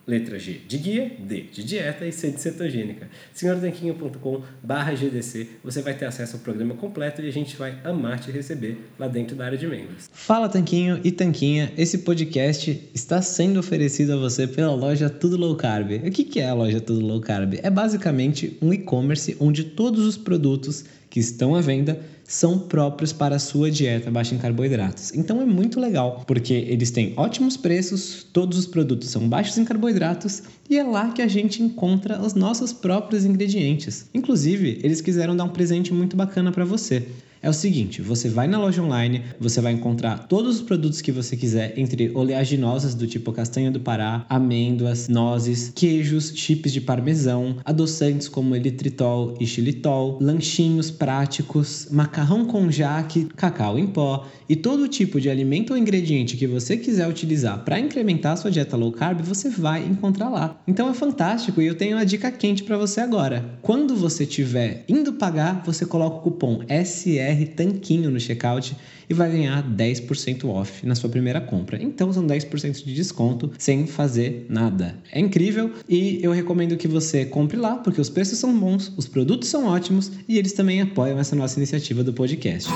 [0.09, 3.09] letra G de guia, D de dieta e C de cetogênica.
[3.35, 8.31] senhortanquinho.com.br GDC, você vai ter acesso ao programa completo e a gente vai amar te
[8.31, 10.09] receber lá dentro da área de membros.
[10.11, 15.55] Fala Tanquinho e Tanquinha, esse podcast está sendo oferecido a você pela loja Tudo Low
[15.57, 15.91] Carb.
[15.93, 17.55] O que é a loja Tudo Low Carb?
[17.63, 23.37] É basicamente um e-commerce onde todos os produtos que estão à venda são próprios para
[23.37, 25.15] a sua dieta baixa em carboidratos.
[25.15, 29.65] Então é muito legal, porque eles têm ótimos preços, todos os produtos são baixos em
[29.65, 34.11] carboidratos e é lá que a gente encontra os nossos próprios ingredientes.
[34.13, 37.09] Inclusive, eles quiseram dar um presente muito bacana para você.
[37.41, 41.13] É o seguinte, você vai na loja online, você vai encontrar todos os produtos que
[41.13, 47.57] você quiser, entre oleaginosas do tipo castanha do Pará, amêndoas, nozes, queijos, chips de parmesão,
[47.65, 54.89] adoçantes como elitritol e xilitol, lanchinhos práticos, macarrão com jaque, cacau em pó e todo
[54.89, 59.21] tipo de alimento ou ingrediente que você quiser utilizar para incrementar sua dieta low carb,
[59.21, 60.59] você vai encontrar lá.
[60.67, 63.59] Então é fantástico e eu tenho uma dica quente para você agora.
[63.63, 68.77] Quando você estiver indo pagar, você coloca o cupom SE BR Tanquinho no checkout
[69.09, 71.83] e vai ganhar 10% off na sua primeira compra.
[71.83, 74.97] Então são 10% de desconto sem fazer nada.
[75.13, 79.07] É incrível e eu recomendo que você compre lá porque os preços são bons, os
[79.07, 82.71] produtos são ótimos e eles também apoiam essa nossa iniciativa do podcast.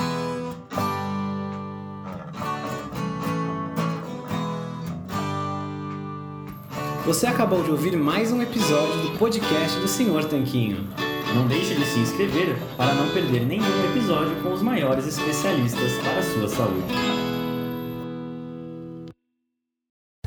[7.05, 11.02] Você acabou de ouvir mais um episódio do podcast do Senhor Tanquinho.
[11.33, 16.19] Não deixe de se inscrever para não perder nenhum episódio com os maiores especialistas para
[16.19, 16.93] a sua saúde.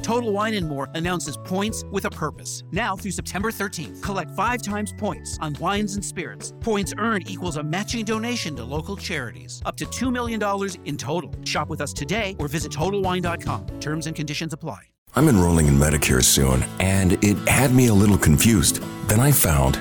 [0.02, 2.62] Total Wine and More announces points with a purpose.
[2.70, 6.52] Now through September 13th, collect five times points on wines and spirits.
[6.60, 10.40] Points earned equals a matching donation to local charities, up to $2 million
[10.84, 11.32] in total.
[11.44, 13.66] Shop with us today or visit TotalWine.com.
[13.80, 14.78] Terms and conditions apply.
[15.16, 18.82] I'm enrolling in Medicare soon, and it had me a little confused.
[19.08, 19.80] Then I found